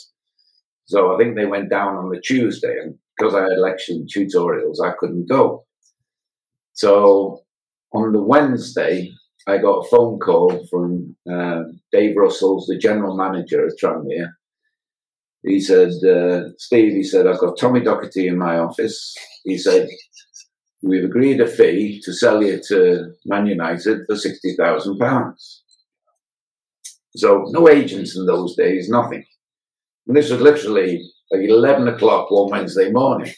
So 0.85 1.13
I 1.13 1.17
think 1.17 1.35
they 1.35 1.45
went 1.45 1.69
down 1.69 1.95
on 1.95 2.09
the 2.09 2.19
Tuesday, 2.19 2.75
and 2.81 2.95
because 3.17 3.33
I 3.33 3.43
had 3.43 3.53
election 3.53 4.05
tutorials, 4.13 4.77
I 4.83 4.93
couldn't 4.99 5.29
go. 5.29 5.65
So 6.73 7.41
on 7.93 8.11
the 8.13 8.21
Wednesday, 8.21 9.11
I 9.47 9.57
got 9.57 9.79
a 9.79 9.89
phone 9.89 10.19
call 10.19 10.65
from 10.69 11.15
uh, 11.31 11.63
Dave 11.91 12.15
Russell's, 12.15 12.67
the 12.67 12.77
general 12.77 13.15
manager 13.15 13.65
of 13.65 13.73
Tranmere. 13.81 14.31
He 15.43 15.59
said, 15.59 15.91
uh, 16.03 16.49
Steve, 16.57 16.93
he 16.93 17.03
said, 17.03 17.25
I've 17.25 17.39
got 17.39 17.57
Tommy 17.57 17.81
Docherty 17.81 18.27
in 18.27 18.37
my 18.37 18.57
office. 18.59 19.15
He 19.43 19.57
said, 19.57 19.89
we've 20.83 21.03
agreed 21.03 21.41
a 21.41 21.47
fee 21.47 21.99
to 22.05 22.13
sell 22.13 22.43
you 22.43 22.61
to 22.67 23.13
Man 23.25 23.47
United 23.47 24.01
for 24.05 24.15
£60,000. 24.15 25.33
So 27.15 27.45
no 27.49 27.69
agents 27.69 28.15
in 28.15 28.25
those 28.25 28.55
days, 28.55 28.87
nothing. 28.87 29.25
And 30.07 30.15
this 30.15 30.29
was 30.29 30.41
literally 30.41 31.03
like 31.31 31.47
11 31.47 31.87
o'clock 31.87 32.31
one 32.31 32.49
Wednesday 32.49 32.91
morning. 32.91 33.33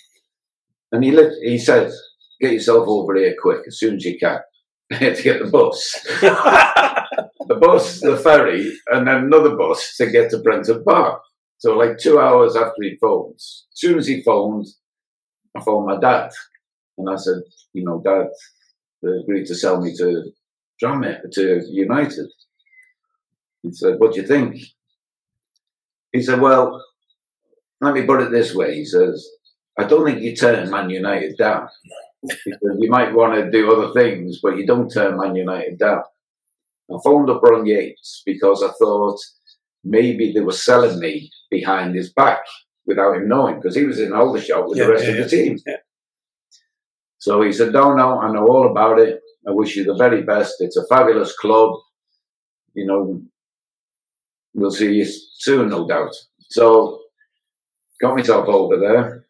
And 0.91 1.03
he, 1.03 1.11
lit- 1.11 1.41
he 1.41 1.57
said, 1.57 1.91
get 2.39 2.53
yourself 2.53 2.87
over 2.87 3.15
here 3.15 3.35
quick, 3.41 3.61
as 3.67 3.79
soon 3.79 3.95
as 3.95 4.05
you 4.05 4.17
can. 4.17 4.39
I 4.91 4.95
had 4.95 5.15
to 5.15 5.23
get 5.23 5.43
the 5.43 5.49
bus. 5.49 5.99
the 6.21 7.55
bus, 7.59 7.99
the 8.01 8.17
ferry, 8.17 8.71
and 8.87 9.07
then 9.07 9.23
another 9.23 9.55
bus 9.55 9.95
to 9.97 10.09
get 10.09 10.29
to 10.31 10.39
Prenton 10.39 10.83
Park. 10.83 11.21
So 11.57 11.75
like 11.77 11.97
two 11.97 12.19
hours 12.19 12.55
after 12.55 12.81
he 12.81 12.97
phoned, 12.99 13.35
as 13.35 13.65
soon 13.73 13.97
as 13.97 14.07
he 14.07 14.21
phoned, 14.21 14.67
I 15.55 15.61
phoned 15.61 15.87
my 15.87 15.99
dad. 15.99 16.31
And 16.97 17.09
I 17.09 17.15
said, 17.15 17.41
you 17.73 17.83
know, 17.83 18.01
Dad, 18.03 18.27
they 19.01 19.09
agreed 19.09 19.45
to 19.47 19.55
sell 19.55 19.81
me 19.81 19.95
to 19.97 20.31
Tranmere, 20.81 21.21
to 21.31 21.61
United. 21.69 22.29
He 23.63 23.71
said, 23.71 23.95
what 23.97 24.13
do 24.13 24.21
you 24.21 24.27
think? 24.27 24.57
He 26.13 26.21
said, 26.21 26.39
well, 26.39 26.81
let 27.81 27.93
me 27.93 28.03
put 28.03 28.21
it 28.21 28.31
this 28.31 28.53
way. 28.55 28.75
He 28.75 28.85
says, 28.85 29.27
I 29.77 29.83
don't 29.85 30.05
think 30.05 30.21
you 30.21 30.35
turn 30.35 30.69
Man 30.69 30.89
United 30.89 31.35
down. 31.37 31.67
Said, 32.27 32.59
you 32.79 32.89
might 32.89 33.13
want 33.13 33.33
to 33.35 33.51
do 33.51 33.73
other 33.73 33.91
things, 33.93 34.39
but 34.41 34.55
you 34.57 34.65
don't 34.65 34.89
turn 34.89 35.17
Man 35.17 35.35
United 35.35 35.79
down. 35.79 36.03
I 36.93 36.97
phoned 37.03 37.29
up 37.29 37.41
Ron 37.41 37.65
Yeats 37.65 38.21
because 38.25 38.61
I 38.63 38.69
thought 38.79 39.19
maybe 39.83 40.31
they 40.31 40.41
were 40.41 40.51
selling 40.51 40.99
me 40.99 41.31
behind 41.49 41.95
his 41.95 42.13
back 42.13 42.39
without 42.85 43.15
him 43.15 43.27
knowing, 43.27 43.55
because 43.55 43.75
he 43.75 43.85
was 43.85 43.99
in 43.99 44.13
Aldershot 44.13 44.69
with 44.69 44.77
Yeah, 44.77 44.85
the 44.85 44.91
rest 44.91 45.05
yeah, 45.05 45.11
of 45.11 45.17
the 45.17 45.29
team. 45.29 45.57
yeah. 45.65 45.77
So 47.17 47.41
he 47.41 47.51
said, 47.53 47.73
No, 47.73 47.95
no, 47.95 48.19
I 48.19 48.31
know 48.31 48.45
all 48.47 48.69
about 48.69 48.99
it. 48.99 49.21
I 49.47 49.51
wish 49.51 49.75
you 49.75 49.83
the 49.85 49.95
very 49.95 50.21
best. 50.21 50.55
It's 50.59 50.77
a 50.77 50.85
fabulous 50.87 51.35
club. 51.37 51.75
You 52.75 52.85
know, 52.85 53.21
we'll 54.53 54.71
see 54.71 54.93
you 54.93 55.05
soon, 55.05 55.69
no 55.69 55.87
doubt. 55.87 56.15
So 56.49 57.01
got 58.01 58.15
myself 58.15 58.47
over 58.47 58.77
there. 58.77 59.25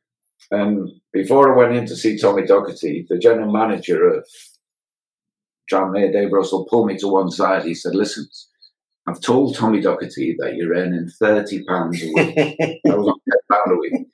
And 0.52 0.90
before 1.12 1.54
I 1.54 1.58
went 1.58 1.76
in 1.76 1.86
to 1.88 1.96
see 1.96 2.18
Tommy 2.18 2.44
Docherty, 2.44 3.08
the 3.08 3.18
general 3.18 3.52
manager 3.52 4.08
of 4.08 4.28
Tranmere, 5.72 6.12
Dave 6.12 6.32
Russell, 6.32 6.66
pulled 6.70 6.88
me 6.88 6.98
to 6.98 7.08
one 7.08 7.32
side. 7.32 7.64
He 7.64 7.74
said, 7.74 7.96
Listen, 7.96 8.28
I've 9.08 9.22
told 9.22 9.56
Tommy 9.56 9.82
Docherty 9.82 10.36
that 10.40 10.56
you're 10.56 10.74
earning 10.74 11.10
£30 11.22 11.66
a 11.66 12.14
week. 12.14 12.82
I 12.86 12.96
was 12.96 13.08
on 13.08 13.20
£10 13.52 13.74
a 13.74 13.78
week. 13.78 14.08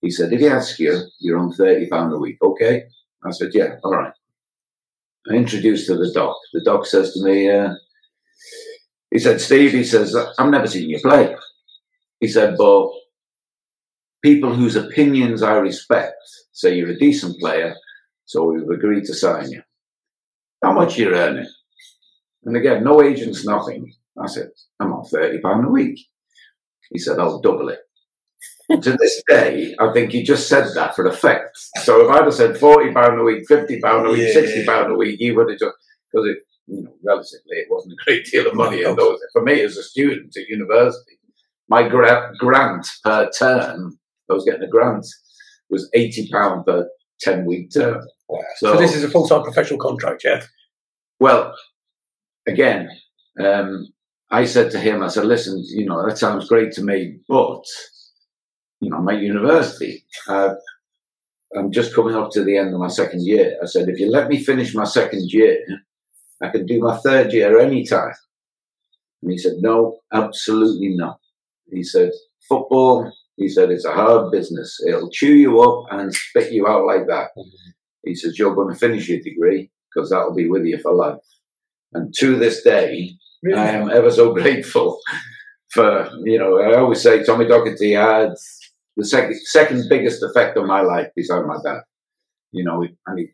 He 0.00 0.10
said, 0.10 0.32
If 0.32 0.40
he 0.40 0.48
asks 0.48 0.78
you, 0.78 1.02
you're 1.20 1.38
on 1.38 1.52
£30 1.52 2.14
a 2.14 2.18
week. 2.18 2.38
Okay. 2.42 2.84
I 3.24 3.30
said, 3.30 3.50
Yeah, 3.52 3.76
all 3.84 3.92
right. 3.94 4.12
I 5.30 5.34
introduced 5.34 5.86
to 5.88 5.96
the 5.96 6.10
doc. 6.12 6.36
The 6.52 6.62
doc 6.64 6.86
says 6.86 7.12
to 7.12 7.22
me, 7.22 7.50
uh, 7.50 7.74
He 9.10 9.18
said, 9.18 9.40
Steve, 9.40 9.72
he 9.72 9.84
says, 9.84 10.14
I've 10.38 10.50
never 10.50 10.66
seen 10.66 10.90
you 10.90 11.00
play. 11.00 11.34
He 12.20 12.28
said, 12.28 12.56
But 12.58 12.90
people 14.22 14.54
whose 14.54 14.76
opinions 14.76 15.42
I 15.42 15.54
respect 15.54 16.14
say 16.52 16.76
you're 16.76 16.90
a 16.90 16.98
decent 16.98 17.38
player, 17.40 17.74
so 18.24 18.44
we've 18.44 18.68
agreed 18.68 19.04
to 19.04 19.14
sign 19.14 19.50
you. 19.50 19.62
How 20.62 20.72
much 20.72 20.98
you 20.98 21.14
earning? 21.14 21.48
And 22.44 22.56
again, 22.56 22.84
no 22.84 23.02
agents, 23.02 23.44
nothing. 23.46 23.92
I 24.20 24.26
said, 24.26 24.50
I'm 24.80 24.92
on 24.92 25.04
£30 25.04 25.66
a 25.66 25.70
week. 25.70 25.98
He 26.90 26.98
said, 26.98 27.18
I'll 27.18 27.40
double 27.40 27.68
it. 27.68 27.80
to 28.82 28.96
this 28.98 29.22
day, 29.28 29.74
I 29.80 29.92
think 29.92 30.12
he 30.12 30.22
just 30.22 30.48
said 30.48 30.68
that 30.74 30.94
for 30.94 31.06
effect. 31.06 31.56
So 31.84 32.04
if 32.04 32.10
I'd 32.10 32.24
have 32.24 32.34
said 32.34 32.58
forty 32.58 32.92
pound 32.92 33.18
a 33.18 33.24
week, 33.24 33.48
fifty 33.48 33.80
pound 33.80 34.06
a 34.06 34.10
week, 34.10 34.26
Yeah. 34.26 34.32
sixty 34.34 34.66
pound 34.66 34.92
a 34.92 34.94
week, 34.94 35.16
he 35.18 35.32
would 35.32 35.48
have 35.48 35.58
just 35.58 35.72
because 36.12 36.28
it, 36.28 36.38
you 36.68 36.82
know, 36.82 36.94
relatively, 37.02 37.56
it 37.56 37.68
wasn't 37.70 37.94
a 37.94 38.04
great 38.04 38.26
deal 38.26 38.46
of 38.46 38.54
money 38.54 38.82
in 38.82 38.94
those. 38.96 39.18
For 39.32 39.42
me, 39.42 39.60
as 39.62 39.76
a 39.76 39.82
student 39.82 40.36
at 40.36 40.48
university, 40.48 41.18
my 41.68 41.88
gra- 41.88 42.32
grant 42.38 42.86
per 43.04 43.30
term, 43.30 43.98
I 44.30 44.34
was 44.34 44.44
getting 44.44 44.62
a 44.62 44.68
grant, 44.68 45.06
was 45.70 45.88
eighty 45.94 46.28
pound 46.30 46.66
per 46.66 46.88
ten 47.20 47.46
week 47.46 47.70
term. 47.72 48.02
Wow. 48.28 48.40
So 48.56 48.76
this 48.76 48.94
is 48.94 49.04
a 49.04 49.10
full 49.10 49.26
time 49.26 49.42
professional 49.42 49.80
contract, 49.80 50.22
yeah. 50.24 50.44
Well, 51.20 51.54
again, 52.46 52.90
um, 53.40 53.88
I 54.30 54.44
said 54.44 54.70
to 54.72 54.78
him, 54.78 55.02
I 55.02 55.08
said, 55.08 55.24
listen, 55.24 55.64
you 55.68 55.86
know, 55.86 56.06
that 56.06 56.18
sounds 56.18 56.48
great 56.48 56.72
to 56.72 56.82
me, 56.82 57.18
but, 57.28 57.64
you 58.80 58.90
know, 58.90 58.98
I'm 58.98 59.08
at 59.08 59.22
university. 59.22 60.04
Uh, 60.28 60.54
I'm 61.56 61.72
just 61.72 61.94
coming 61.94 62.14
up 62.14 62.30
to 62.32 62.44
the 62.44 62.58
end 62.58 62.74
of 62.74 62.80
my 62.80 62.88
second 62.88 63.22
year. 63.22 63.56
I 63.62 63.66
said, 63.66 63.88
if 63.88 63.98
you 63.98 64.10
let 64.10 64.28
me 64.28 64.44
finish 64.44 64.74
my 64.74 64.84
second 64.84 65.32
year, 65.32 65.58
I 66.42 66.48
can 66.50 66.66
do 66.66 66.80
my 66.80 66.96
third 66.98 67.32
year 67.32 67.58
anytime. 67.58 68.14
And 69.22 69.32
he 69.32 69.38
said, 69.38 69.54
no, 69.58 69.98
absolutely 70.12 70.90
not. 70.90 71.18
He 71.70 71.82
said, 71.82 72.12
football, 72.48 73.10
he 73.36 73.48
said, 73.48 73.70
it's 73.70 73.84
a 73.84 73.92
hard 73.92 74.30
business. 74.30 74.80
It'll 74.86 75.10
chew 75.10 75.34
you 75.34 75.60
up 75.60 75.86
and 75.90 76.14
spit 76.14 76.52
you 76.52 76.66
out 76.66 76.86
like 76.86 77.06
that. 77.08 77.30
He 78.04 78.14
says, 78.14 78.38
you're 78.38 78.54
going 78.54 78.72
to 78.72 78.78
finish 78.78 79.08
your 79.08 79.20
degree 79.20 79.70
because 79.92 80.10
that'll 80.10 80.34
be 80.34 80.48
with 80.48 80.64
you 80.64 80.78
for 80.78 80.94
life. 80.94 81.18
And 81.92 82.14
to 82.18 82.36
this 82.36 82.62
day, 82.62 83.12
I 83.54 83.68
am 83.68 83.90
ever 83.90 84.10
so 84.10 84.34
grateful 84.40 85.00
for, 85.72 86.10
you 86.24 86.38
know, 86.38 86.60
I 86.60 86.76
always 86.76 87.02
say 87.02 87.24
Tommy 87.24 87.46
Docherty 87.46 87.96
had 87.96 88.34
the 88.96 89.04
second, 89.04 89.36
second 89.44 89.84
biggest 89.88 90.22
effect 90.22 90.56
on 90.56 90.66
my 90.66 90.80
life 90.80 91.08
beside 91.14 91.46
my 91.46 91.58
dad. 91.64 91.80
You 92.52 92.64
know, 92.64 92.86
and 93.06 93.18
he, 93.18 93.28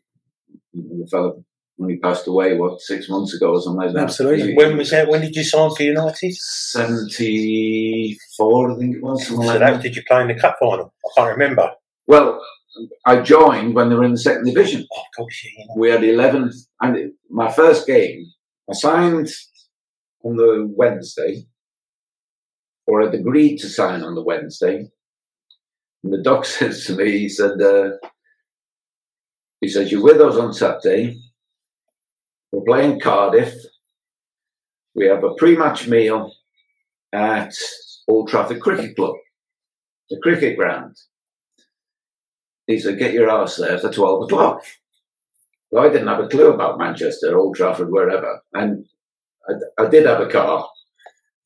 the 0.73 1.07
fella, 1.09 1.33
when 1.77 1.89
he 1.89 1.97
passed 1.97 2.25
away, 2.27 2.55
what, 2.57 2.79
six 2.81 3.09
months 3.09 3.33
ago 3.33 3.51
or 3.53 3.61
something 3.61 3.81
like 3.85 3.93
that. 3.93 4.03
Absolutely. 4.03 4.49
He- 4.51 4.55
When 4.55 4.77
was 4.77 4.91
that? 4.91 5.07
When 5.09 5.19
did 5.21 5.35
you 5.35 5.43
sign 5.43 5.69
for 5.75 5.83
United? 5.83 6.33
74, 6.35 8.71
I 8.71 8.75
think 8.77 8.95
it 8.95 9.03
was, 9.03 9.27
So 9.27 9.35
like 9.35 9.59
that, 9.59 9.73
that. 9.73 9.81
did 9.83 9.95
you 9.95 10.03
play 10.07 10.21
in 10.21 10.27
the 10.29 10.35
cup 10.35 10.55
final? 10.59 10.93
I 11.05 11.09
can't 11.15 11.37
remember. 11.37 11.71
Well, 12.07 12.41
I 13.05 13.21
joined 13.21 13.73
when 13.75 13.89
they 13.89 13.95
were 13.95 14.03
in 14.05 14.11
the 14.11 14.17
second 14.17 14.45
division. 14.45 14.85
Oh, 14.93 14.99
of 15.01 15.05
course, 15.17 15.43
yeah, 15.45 15.51
you 15.57 15.65
know. 15.67 15.73
we 15.77 15.89
had 15.89 16.03
11 16.03 16.51
and 16.81 16.97
it- 16.97 17.13
my 17.29 17.49
first 17.51 17.85
game 17.87 18.25
i 18.69 18.73
signed 18.73 19.27
on 20.23 20.35
the 20.37 20.65
wednesday 20.75 21.45
or 22.87 23.01
had 23.03 23.13
agreed 23.15 23.57
to 23.59 23.67
sign 23.69 24.01
on 24.03 24.15
the 24.15 24.23
wednesday 24.23 24.89
and 26.03 26.13
the 26.13 26.21
doc 26.21 26.45
says 26.55 26.85
to 26.85 26.95
me 26.95 27.17
he 27.19 27.29
said 27.29 27.59
uh, 27.61 27.91
he 29.61 29.67
says 29.67 29.91
you're 29.91 30.03
with 30.03 30.21
us 30.21 30.35
on 30.37 30.53
saturday 30.53 31.19
we're 32.51 32.63
playing 32.63 32.99
cardiff 32.99 33.53
we 34.95 35.05
have 35.05 35.23
a 35.23 35.33
pre-match 35.35 35.87
meal 35.87 36.31
at 37.13 37.53
old 38.07 38.29
trafford 38.29 38.61
cricket 38.61 38.95
club 38.95 39.15
the 40.09 40.19
cricket 40.21 40.57
ground 40.57 40.95
he 42.67 42.79
said 42.79 42.99
get 42.99 43.13
your 43.13 43.29
ass 43.29 43.57
there 43.57 43.77
for 43.77 43.91
12 43.91 44.23
o'clock 44.23 44.63
well, 45.75 45.85
I 45.85 45.89
didn't 45.89 46.07
have 46.07 46.23
a 46.23 46.29
clue 46.29 46.53
about 46.53 46.77
Manchester, 46.77 47.37
Old 47.37 47.57
Trafford, 47.57 47.91
wherever. 47.91 48.41
And 48.53 48.85
I, 49.49 49.83
I 49.83 49.89
did 49.89 50.05
have 50.05 50.21
a 50.21 50.29
car, 50.29 50.69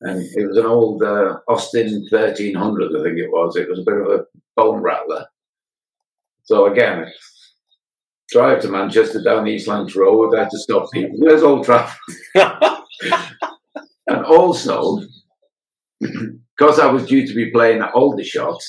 and 0.02 0.22
it 0.36 0.46
was 0.46 0.56
an 0.56 0.66
old 0.66 1.02
uh, 1.02 1.38
Austin 1.48 2.06
1300, 2.08 2.96
I 2.96 3.02
think 3.02 3.18
it 3.18 3.30
was. 3.30 3.56
It 3.56 3.68
was 3.68 3.80
a 3.80 3.82
bit 3.82 4.00
of 4.00 4.06
a 4.06 4.26
bone 4.56 4.82
rattler. 4.82 5.26
So 6.44 6.66
again, 6.66 7.10
drive 8.30 8.60
to 8.62 8.68
Manchester 8.68 9.22
down 9.22 9.46
East 9.46 9.68
Lancs 9.68 9.96
Road. 9.96 10.34
I 10.34 10.40
had 10.40 10.50
to 10.50 10.58
stop 10.58 10.90
people. 10.92 11.18
Where's 11.18 11.42
Old 11.42 11.64
Trafford? 11.64 11.98
And 14.06 14.24
also, 14.24 14.98
because 16.00 16.80
I 16.80 16.86
was 16.86 17.06
due 17.06 17.24
to 17.26 17.32
be 17.32 17.52
playing 17.52 17.80
at 17.80 17.94
Aldershot, 17.94 18.60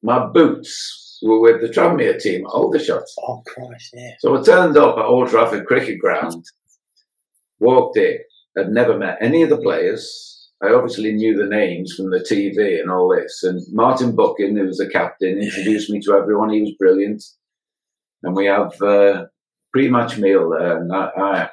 my 0.00 0.26
boots 0.26 1.18
were 1.22 1.40
with 1.40 1.60
the 1.60 1.66
Tranmere 1.68 2.20
team 2.20 2.46
at 2.46 2.52
Aldershot. 2.52 3.02
oh, 3.26 3.42
Christ, 3.44 3.90
yeah. 3.94 4.12
So 4.20 4.38
I 4.38 4.42
turned 4.42 4.76
up 4.76 4.96
at 4.96 5.04
Old 5.04 5.28
Trafford 5.28 5.66
Cricket 5.66 5.98
Ground, 5.98 6.44
walked 7.58 7.96
in, 7.96 8.18
had 8.56 8.70
never 8.70 8.96
met 8.96 9.18
any 9.20 9.42
of 9.42 9.50
the 9.50 9.58
players, 9.58 10.38
I 10.62 10.72
obviously 10.72 11.12
knew 11.12 11.36
the 11.36 11.46
names 11.46 11.94
from 11.94 12.10
the 12.10 12.18
TV 12.18 12.80
and 12.80 12.90
all 12.90 13.08
this. 13.08 13.44
And 13.44 13.60
Martin 13.72 14.16
Buchan, 14.16 14.56
who 14.56 14.66
was 14.66 14.78
the 14.78 14.88
captain, 14.88 15.38
introduced 15.38 15.90
me 15.90 16.00
to 16.00 16.14
everyone. 16.14 16.50
He 16.50 16.60
was 16.62 16.72
brilliant. 16.78 17.22
And 18.22 18.34
we 18.34 18.46
have 18.46 18.80
uh, 18.82 19.26
pre-match 19.72 20.18
meal 20.18 20.50
there, 20.50 20.78
and 20.78 20.92
I, 20.92 21.10
I 21.16 21.40
am 21.42 21.48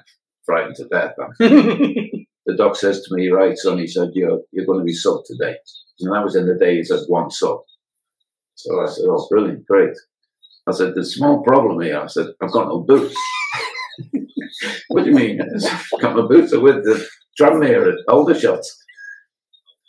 frightened 0.45 0.75
to 0.77 0.87
death. 0.87 1.13
the 1.39 2.55
doc 2.57 2.75
says 2.75 3.01
to 3.01 3.15
me, 3.15 3.29
"Right, 3.29 3.57
son," 3.57 3.77
he 3.77 3.87
said, 3.87 4.09
"You're 4.13 4.41
you're 4.51 4.65
going 4.65 4.79
to 4.79 4.85
be 4.85 4.95
subbed 4.95 5.25
today." 5.25 5.55
And 5.99 6.13
that 6.13 6.23
was 6.23 6.35
in 6.35 6.47
the 6.47 6.57
days 6.57 6.91
of 6.91 7.05
one 7.07 7.29
sub. 7.29 7.59
So 8.55 8.81
I 8.81 8.87
said, 8.87 9.05
"Oh, 9.07 9.27
brilliant, 9.29 9.65
great." 9.65 9.95
I 10.67 10.71
said, 10.71 10.95
"There's 10.95 11.09
a 11.09 11.17
small 11.17 11.43
problem 11.43 11.81
here." 11.81 11.99
I 11.99 12.07
said, 12.07 12.27
"I've 12.41 12.51
got 12.51 12.67
no 12.67 12.79
boots." 12.79 13.15
what 14.89 15.03
do 15.03 15.09
you 15.09 15.15
mean? 15.15 15.39
I've 15.41 16.01
got 16.01 16.15
my 16.15 16.27
boots 16.27 16.53
are 16.53 16.59
with 16.59 16.83
the 16.83 17.07
Tranmere 17.39 17.93
at 17.93 17.99
Aldershot. 18.07 18.63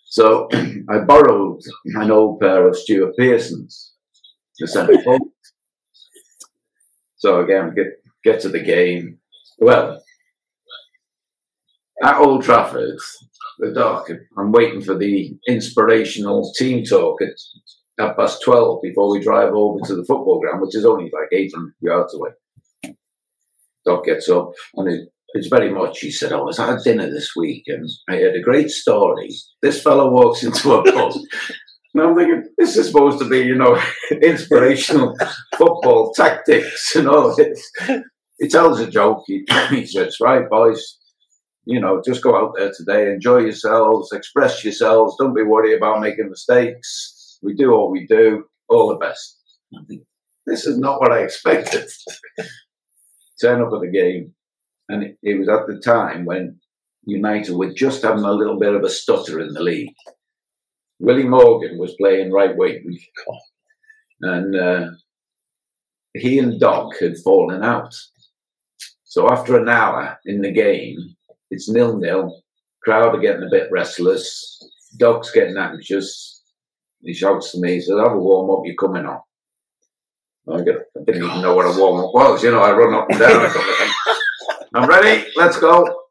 So 0.07 0.49
I 0.53 0.99
borrowed 1.07 1.61
an 1.85 2.11
old 2.11 2.41
pair 2.41 2.67
of 2.69 2.77
Stuart 2.77 3.15
Pearson's 3.19 3.93
to 4.59 4.67
send 4.67 4.89
home. 5.05 5.33
So 7.17 7.41
again, 7.41 7.75
get 7.75 7.87
get 8.25 8.41
to 8.41 8.49
the 8.49 8.63
game. 8.63 9.19
Well, 9.59 10.03
at 12.03 12.19
Old 12.19 12.43
Trafford, 12.43 12.99
the 13.59 13.73
Doc, 13.73 14.11
I'm 14.37 14.53
waiting 14.53 14.83
for 14.83 14.97
the 14.97 15.35
inspirational 15.49 16.53
team 16.55 16.85
talk 16.85 17.23
at 17.23 17.33
half 17.99 18.17
past 18.17 18.43
12 18.43 18.81
before 18.83 19.11
we 19.11 19.21
drive 19.21 19.55
over 19.55 19.79
to 19.87 19.95
the 19.95 20.05
football 20.05 20.41
ground, 20.41 20.61
which 20.61 20.77
is 20.77 20.85
only 20.85 21.05
like 21.05 21.29
800 21.33 21.73
yards 21.81 22.15
away. 22.15 22.31
Doc 23.87 24.05
gets 24.05 24.29
up 24.29 24.53
and 24.75 24.89
it, 24.89 25.09
it's 25.29 25.47
very 25.47 25.71
much, 25.71 26.01
he 26.01 26.11
said, 26.11 26.33
oh, 26.33 26.41
I 26.41 26.43
was 26.43 26.59
at 26.59 26.83
dinner 26.85 27.09
this 27.09 27.31
week 27.37 27.65
and 27.67 27.89
I 28.09 28.17
had 28.17 28.35
a 28.35 28.43
great 28.43 28.71
story. 28.71 29.31
This 29.63 29.83
fellow 29.83 30.11
walks 30.11 30.43
into 30.43 30.75
a 30.75 30.83
pub. 30.93 31.13
and 31.97 32.09
I'm 32.11 32.17
thinking, 32.17 32.49
this 32.59 32.77
is 32.77 32.89
supposed 32.89 33.19
to 33.21 33.29
be, 33.29 33.39
you 33.39 33.55
know, 33.55 33.81
inspirational 34.23 35.17
football 35.57 36.13
tactics 36.13 36.95
and 36.95 37.09
all 37.09 37.35
this. 37.35 37.71
He 38.39 38.49
tells 38.49 38.81
a 38.81 38.91
joke. 38.91 39.23
He, 39.27 39.47
he 39.71 39.87
says, 39.87 40.19
right, 40.21 40.49
boys, 40.49 40.99
you 41.65 41.81
know, 41.81 42.03
just 42.05 42.23
go 42.23 42.37
out 42.37 42.53
there 42.57 42.71
today, 42.77 43.11
enjoy 43.11 43.39
yourselves, 43.39 44.13
express 44.13 44.63
yourselves, 44.63 45.17
don't 45.19 45.35
be 45.35 45.43
worried 45.43 45.77
about 45.77 46.01
making 46.01 46.29
mistakes. 46.29 47.39
We 47.43 47.55
do 47.55 47.71
what 47.71 47.91
we 47.91 48.07
do, 48.07 48.45
all 48.69 48.89
the 48.89 48.97
best. 48.97 49.41
this 50.47 50.67
is 50.67 50.79
not 50.79 51.01
what 51.01 51.13
I 51.13 51.21
expected. 51.21 51.89
Turn 53.41 53.63
up 53.63 53.73
at 53.73 53.81
the 53.81 53.91
game, 53.91 54.35
and 54.89 55.03
it, 55.03 55.19
it, 55.23 55.39
was 55.39 55.49
at 55.49 55.67
the 55.67 55.81
time 55.81 56.25
when 56.25 56.59
United 57.05 57.55
were 57.55 57.73
just 57.73 58.03
having 58.03 58.25
a 58.25 58.33
little 58.33 58.59
bit 58.59 58.75
of 58.75 58.83
a 58.83 58.89
stutter 58.89 59.41
in 59.41 59.53
the 59.53 59.63
league. 59.63 59.95
Willie 60.99 61.25
Morgan 61.29 61.79
was 61.79 61.95
playing 61.95 62.33
right 62.33 62.57
wing, 62.57 62.99
and 64.23 64.57
uh, 64.57 64.87
he 66.15 66.39
and 66.39 66.59
Doc 66.59 66.99
had 66.99 67.19
fallen 67.19 67.63
out. 67.63 67.95
So 69.05 69.31
after 69.31 69.61
an 69.61 69.69
hour 69.69 70.19
in 70.27 70.41
the 70.41 70.53
game, 70.53 70.97
it's 71.51 71.69
nil 71.69 71.99
nil. 71.99 72.43
Crowd 72.83 73.15
are 73.15 73.21
getting 73.21 73.43
a 73.43 73.51
bit 73.51 73.69
restless. 73.71 74.59
Doc's 74.99 75.31
getting 75.33 75.57
anxious. 75.57 76.43
He 77.03 77.13
shouts 77.13 77.53
to 77.53 77.61
me, 77.61 77.75
he 77.75 77.81
says, 77.81 77.99
Have 77.99 78.13
a 78.13 78.19
warm 78.19 78.51
up, 78.51 78.65
you're 78.65 78.75
coming 78.75 79.07
on. 79.07 79.21
I, 80.53 80.63
get, 80.63 80.77
I 80.97 81.05
didn't 81.05 81.25
even 81.25 81.43
know 81.43 81.55
what 81.55 81.67
a 81.67 81.79
warm 81.79 82.05
up 82.05 82.15
was. 82.15 82.43
You 82.43 82.53
know, 82.53 82.61
I 82.61 82.73
run 82.73 82.95
up 82.95 83.11
and 83.11 83.19
down. 83.19 83.51
I'm 84.75 84.89
ready, 84.89 85.29
let's 85.37 85.59
go. 85.59 86.03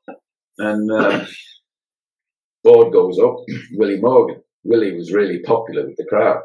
And 0.57 0.91
uh, 0.91 1.25
board 2.63 2.93
goes 2.93 3.19
up, 3.19 3.37
Willie 3.73 3.99
Morgan. 3.99 4.41
Willie 4.65 4.97
was 4.97 5.13
really 5.13 5.39
popular 5.39 5.85
with 5.85 5.95
the 5.95 6.05
crowd. 6.05 6.41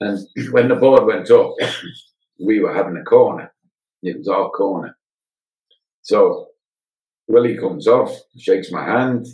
And 0.00 0.18
when 0.50 0.68
the 0.68 0.74
board 0.74 1.04
went 1.04 1.30
up, 1.30 1.54
we 2.40 2.60
were 2.60 2.74
having 2.74 2.96
a 2.96 3.04
corner. 3.04 3.52
It 4.02 4.18
was 4.18 4.28
our 4.28 4.48
corner. 4.50 4.96
So 6.02 6.48
Willie 7.28 7.58
comes 7.58 7.86
off, 7.86 8.10
shakes 8.38 8.72
my 8.72 8.84
hand. 8.84 9.26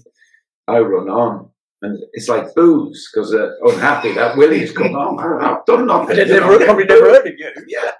I 0.67 0.79
run 0.81 1.09
on. 1.09 1.51
And 1.83 2.03
it's 2.15 2.29
like 2.29 2.55
booze 2.55 3.11
because 3.13 3.31
they're 3.31 3.57
unhappy 3.63 4.15
that 4.15 4.37
Willie's 4.39 4.73
come 4.73 4.95
on. 4.95 5.43
I've 5.43 5.67
done 5.67 5.87
nothing. 5.87 6.17
They 6.17 6.25
never, 6.27 6.59
probably 6.65 6.87
never 6.87 7.11
heard 7.11 7.27
of 7.27 7.35
you. 7.37 7.53
Yeah. 7.69 7.91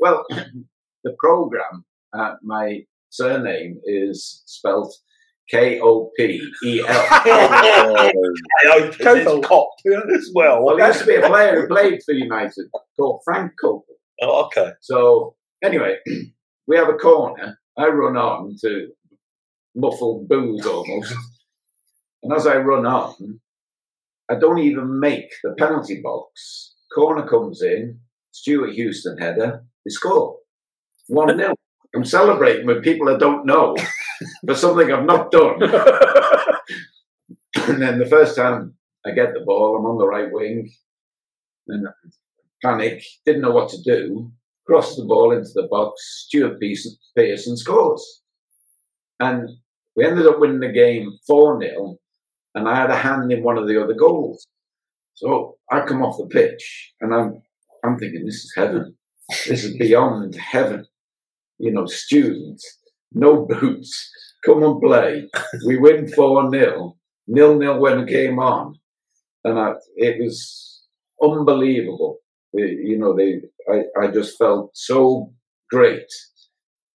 Well, 0.00 0.24
the 1.04 1.14
program, 1.18 1.84
uh, 2.14 2.36
my 2.42 2.84
surname 3.10 3.80
is 3.84 4.42
spelt 4.46 4.96
K 5.50 5.80
O 5.80 6.10
P 6.16 6.40
E 6.64 6.80
L. 6.86 6.86
Cop 9.42 9.68
as 10.14 10.30
well. 10.34 10.64
Well, 10.64 10.76
there 10.76 10.88
used 10.88 11.00
to 11.00 11.06
be 11.06 11.16
a 11.16 11.26
player 11.26 11.60
who 11.60 11.68
played 11.68 12.00
for 12.04 12.12
United 12.12 12.66
called 12.96 13.20
Frank 13.24 13.52
Kopel. 13.62 13.82
Oh, 14.22 14.46
okay. 14.46 14.70
So 14.80 15.36
anyway, 15.62 15.98
we 16.66 16.76
have 16.76 16.88
a 16.88 16.94
corner. 16.94 17.58
I 17.76 17.88
run 17.88 18.16
on 18.16 18.56
to 18.62 18.88
muffled 19.74 20.28
booze 20.28 20.64
almost. 20.66 21.14
and 22.22 22.32
as 22.32 22.46
I 22.46 22.56
run 22.56 22.86
on, 22.86 23.40
I 24.30 24.36
don't 24.36 24.60
even 24.60 25.00
make 25.00 25.28
the 25.42 25.54
penalty 25.58 26.00
box. 26.02 26.74
Corner 26.94 27.26
comes 27.26 27.62
in, 27.62 27.98
Stewart 28.30 28.70
Houston 28.70 29.18
header, 29.18 29.64
they 29.84 29.90
score. 29.90 30.36
1 31.08 31.36
0. 31.36 31.54
I'm 31.94 32.04
celebrating 32.04 32.66
with 32.66 32.82
people 32.82 33.08
I 33.08 33.16
don't 33.16 33.46
know 33.46 33.76
for 34.46 34.54
something 34.54 34.92
I've 34.92 35.04
not 35.04 35.30
done. 35.30 35.62
and 37.68 37.80
then 37.80 37.98
the 37.98 38.06
first 38.06 38.36
time 38.36 38.74
I 39.06 39.12
get 39.12 39.32
the 39.34 39.44
ball, 39.44 39.76
I'm 39.76 39.86
on 39.86 39.98
the 39.98 40.06
right 40.06 40.32
wing, 40.32 40.70
and 41.68 41.86
panic, 42.62 43.02
didn't 43.24 43.42
know 43.42 43.52
what 43.52 43.68
to 43.70 43.82
do, 43.82 44.32
cross 44.66 44.96
the 44.96 45.04
ball 45.04 45.32
into 45.32 45.50
the 45.54 45.68
box, 45.70 46.24
Stuart 46.26 46.58
Pearson 46.60 47.56
scores. 47.56 48.22
And 49.20 49.48
we 49.94 50.04
ended 50.04 50.26
up 50.26 50.40
winning 50.40 50.60
the 50.60 50.72
game 50.72 51.18
4 51.26 51.60
0, 51.60 51.96
and 52.54 52.68
I 52.68 52.74
had 52.76 52.90
a 52.90 52.96
hand 52.96 53.30
in 53.30 53.42
one 53.42 53.58
of 53.58 53.68
the 53.68 53.82
other 53.82 53.94
goals. 53.94 54.46
So 55.14 55.58
I 55.70 55.80
come 55.82 56.02
off 56.02 56.18
the 56.18 56.26
pitch, 56.26 56.92
and 57.00 57.14
I'm, 57.14 57.42
I'm 57.84 57.98
thinking, 57.98 58.24
this 58.24 58.44
is 58.44 58.52
heaven. 58.56 58.96
This 59.46 59.64
is 59.64 59.76
beyond 59.78 60.34
heaven. 60.34 60.86
You 61.58 61.72
know, 61.72 61.86
students, 61.86 62.78
no 63.12 63.46
boots, 63.46 64.10
come 64.44 64.62
and 64.62 64.80
play. 64.80 65.28
We 65.66 65.76
win 65.78 66.08
4 66.08 66.50
0, 66.50 66.96
nil 67.28 67.58
nil 67.58 67.80
when 67.80 68.00
it 68.00 68.08
came 68.08 68.38
on. 68.38 68.74
And 69.44 69.58
I, 69.58 69.74
it 69.96 70.22
was 70.22 70.82
unbelievable. 71.22 72.18
You 72.52 72.98
know, 72.98 73.16
they, 73.16 73.40
I, 73.70 73.84
I 74.00 74.06
just 74.08 74.38
felt 74.38 74.70
so 74.74 75.32
great. 75.70 76.06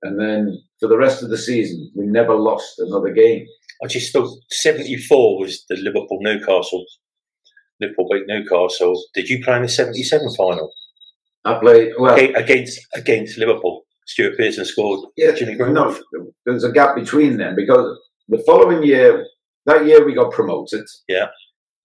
And 0.02 0.20
then 0.20 0.62
for 0.80 0.88
the 0.88 0.98
rest 0.98 1.22
of 1.24 1.30
the 1.30 1.38
season, 1.38 1.92
we 1.96 2.06
never 2.06 2.36
lost 2.36 2.80
another 2.80 3.12
game. 3.12 3.46
I 3.84 3.88
just 3.88 4.14
thought 4.14 4.30
74 4.50 5.40
was 5.40 5.66
the 5.70 5.76
Liverpool 5.78 6.20
Newcastle. 6.22 6.86
Liverpool 7.80 8.10
beat 8.12 8.24
Newcastle. 8.28 9.02
Did 9.14 9.30
you 9.30 9.44
play 9.44 9.58
in 9.58 9.64
the 9.64 9.70
77 9.70 10.28
final? 10.38 10.72
I 11.46 11.60
played, 11.60 11.94
well. 11.98 12.16
Against, 12.16 12.80
against 12.94 13.38
Liverpool. 13.38 13.86
Stuart 14.10 14.38
Pearson 14.38 14.66
scored. 14.66 15.08
Yeah, 15.16 15.34
Jimmy 15.34 15.56
no, 15.56 15.96
there's 16.44 16.64
a 16.64 16.72
gap 16.72 16.96
between 16.96 17.38
them 17.38 17.56
because 17.56 17.96
the 18.28 18.40
following 18.40 18.82
year, 18.84 19.24
that 19.68 19.86
year 19.86 20.04
we 20.04 20.16
got 20.16 20.32
promoted. 20.32 20.84
Yeah. 21.08 21.28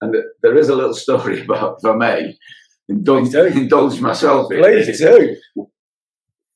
And 0.01 0.15
there 0.41 0.57
is 0.57 0.69
a 0.69 0.75
little 0.75 0.95
story 0.95 1.41
about, 1.45 1.77
if 1.83 1.85
I 1.85 1.95
may, 1.95 2.35
indulge, 2.89 3.35
indulge 3.35 4.01
myself 4.01 4.51
in. 4.51 4.59
Please 4.59 4.99
do 4.99 5.37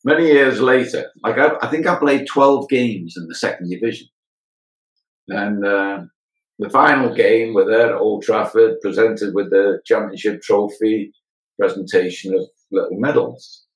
many 0.03 0.25
years 0.25 0.59
later, 0.59 1.11
like 1.23 1.37
I, 1.37 1.51
I, 1.61 1.67
think 1.67 1.85
I 1.85 1.95
played 1.99 2.25
12 2.25 2.67
games 2.67 3.15
in 3.15 3.27
the 3.27 3.35
second 3.35 3.69
division. 3.69 4.07
And 5.27 5.63
uh, 5.63 5.99
the 6.57 6.69
final 6.71 7.13
game, 7.13 7.53
we're 7.53 7.69
there 7.69 7.93
at 7.93 8.01
Old 8.01 8.23
Trafford, 8.23 8.81
presented 8.81 9.35
with 9.35 9.51
the 9.51 9.81
championship 9.85 10.41
trophy, 10.41 11.13
presentation 11.59 12.33
of 12.33 12.41
little 12.71 12.99
medals. 12.99 13.67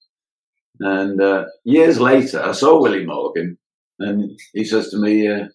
And 0.80 1.22
uh, 1.22 1.46
years 1.64 2.00
later, 2.00 2.42
I 2.42 2.52
saw 2.52 2.82
Willie 2.82 3.06
Morgan, 3.06 3.58
and 4.00 4.40
he 4.54 4.66
says 4.66 4.90
to 4.90 4.98
me, 4.98 5.28
uh, 5.28 5.48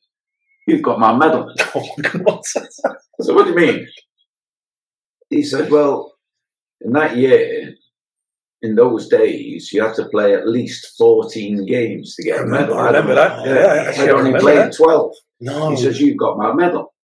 You've 0.67 0.83
got 0.83 1.01
my 1.01 1.17
medal. 1.17 1.53
Oh, 1.75 2.41
so, 3.21 3.35
what 3.35 3.45
do 3.45 3.51
you 3.51 3.57
mean? 3.57 3.89
He 5.31 5.43
said, 5.43 5.71
Well, 5.71 6.15
in 6.83 6.93
that 6.93 7.17
year, 7.17 7.75
in 8.63 8.75
those 8.75 9.09
days, 9.09 9.73
you 9.73 9.83
had 9.83 9.95
to 9.95 10.09
play 10.09 10.35
at 10.35 10.49
least 10.49 10.95
14 10.99 11.67
games 11.67 12.15
to 12.17 12.23
get 12.23 12.43
a 12.43 12.47
medal. 12.47 12.79
I 12.79 12.87
remember 12.87 13.15
that. 13.15 13.47
Yeah, 13.47 14.05
yeah 14.05 14.13
I 14.13 14.15
only 14.15 14.39
played 14.39 14.59
that. 14.59 14.77
12. 14.77 15.13
No. 15.41 15.71
He 15.71 15.77
says, 15.77 16.01
You've 16.01 16.19
got 16.19 16.37
my 16.37 16.53
medal. 16.53 16.95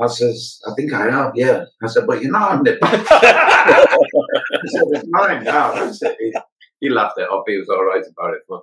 I 0.00 0.08
says, 0.08 0.60
I 0.68 0.74
think 0.74 0.92
I 0.92 1.10
have, 1.10 1.32
yeah. 1.36 1.64
I 1.82 1.86
said, 1.86 2.06
But 2.06 2.22
you're 2.22 2.32
not 2.32 2.50
having 2.50 2.66
it 2.66 2.78
he 2.82 2.96
said, 4.68 4.84
It's 4.90 5.08
mine 5.08 5.44
now. 5.44 5.74
That's 5.74 6.02
it. 6.02 6.34
He, 6.84 6.90
he, 6.90 6.94
laughed 6.94 7.18
it 7.18 7.30
off. 7.30 7.44
He 7.48 7.58
was 7.58 7.70
all 7.70 7.84
right 7.84 8.04
about 8.18 8.34
it. 8.34 8.42
But 8.48 8.62